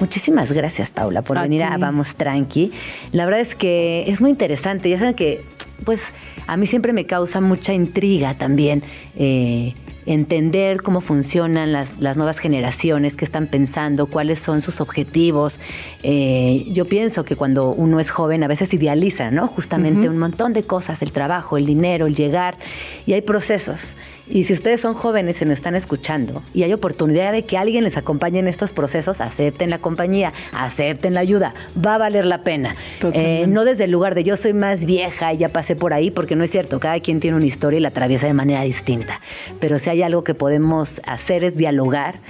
[0.00, 2.72] Muchísimas gracias, Paula, por venir a Vamos Tranqui.
[3.12, 4.90] La verdad es que es muy interesante.
[4.90, 5.44] Ya saben que,
[5.84, 6.02] pues,
[6.46, 8.82] a mí siempre me causa mucha intriga también.
[9.16, 9.74] Eh,
[10.06, 15.60] entender cómo funcionan las, nuevas generaciones, qué están pensando, cuáles son sus objetivos.
[16.02, 19.48] Eh, yo pienso que cuando uno es joven a veces idealiza, ¿no?
[19.48, 22.56] Justamente un montón de cosas, el trabajo, el dinero, el llegar,
[23.04, 23.96] y hay procesos.
[24.28, 27.84] Y si ustedes son jóvenes y nos están escuchando y hay oportunidad de que alguien
[27.84, 31.54] les acompañe en estos procesos, acepten la compañía, acepten la ayuda,
[31.84, 32.74] va a valer la pena.
[33.12, 36.10] Eh, no desde el lugar de yo soy más vieja y ya pasé por ahí,
[36.10, 39.20] porque no es cierto, cada quien tiene una historia y la atraviesa de manera distinta.
[39.60, 42.20] Pero si hay algo que podemos hacer es dialogar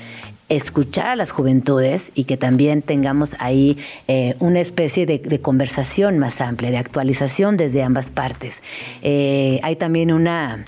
[0.48, 6.40] escuchar a las juventudes y que también tengamos ahí eh, una especie de, conversación más
[6.40, 8.62] amplia, de actualización desde ambas partes.
[9.02, 10.64] Eh, hay también una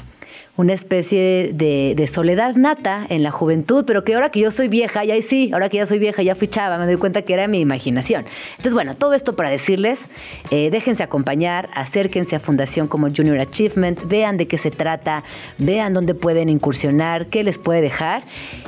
[0.58, 5.04] una especie de, soledad nata en la juventud, pero que ahora que yo soy vieja,
[5.04, 7.32] y ahí sí, ahora que ya soy vieja, ya fui chava, me doy cuenta que
[7.32, 8.24] era mi imaginación.
[8.50, 10.08] Entonces, bueno, todo esto para decirles,
[10.50, 15.22] eh, déjense acompañar, acérquense a Fundación como Junior Achievement, vean de qué se trata,
[15.58, 18.24] vean dónde pueden incursionar, qué les puede dejar,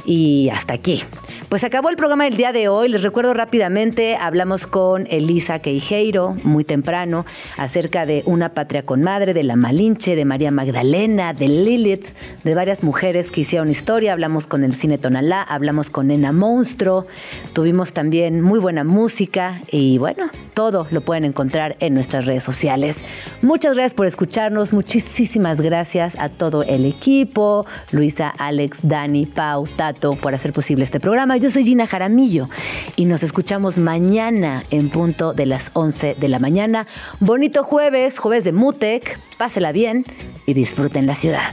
[0.06, 1.02] y hasta aquí.
[1.48, 6.36] Pues acabó el programa del día de hoy, les recuerdo rápidamente, hablamos con Elisa Queijeiro
[6.44, 7.24] muy temprano
[7.56, 12.54] acerca de Una Patria con Madre, de la Malinche, de María Magdalena, de Lili de
[12.54, 14.12] varias mujeres que hicieron historia.
[14.12, 17.06] Hablamos con el cine Tonalá, hablamos con Nena Monstruo,
[17.54, 22.96] tuvimos también muy buena música y bueno, todo lo pueden encontrar en nuestras redes sociales.
[23.40, 30.16] Muchas gracias por escucharnos, muchísimas gracias a todo el equipo, Luisa, Alex, Dani, Pau, Tato,
[30.16, 31.38] por hacer posible este programa.
[31.38, 32.50] Yo soy Gina Jaramillo
[32.96, 36.86] y nos escuchamos mañana en punto de las 11 de la mañana.
[37.20, 40.04] Bonito jueves, jueves de Mutec, pásela bien
[40.46, 41.52] y disfruten la ciudad.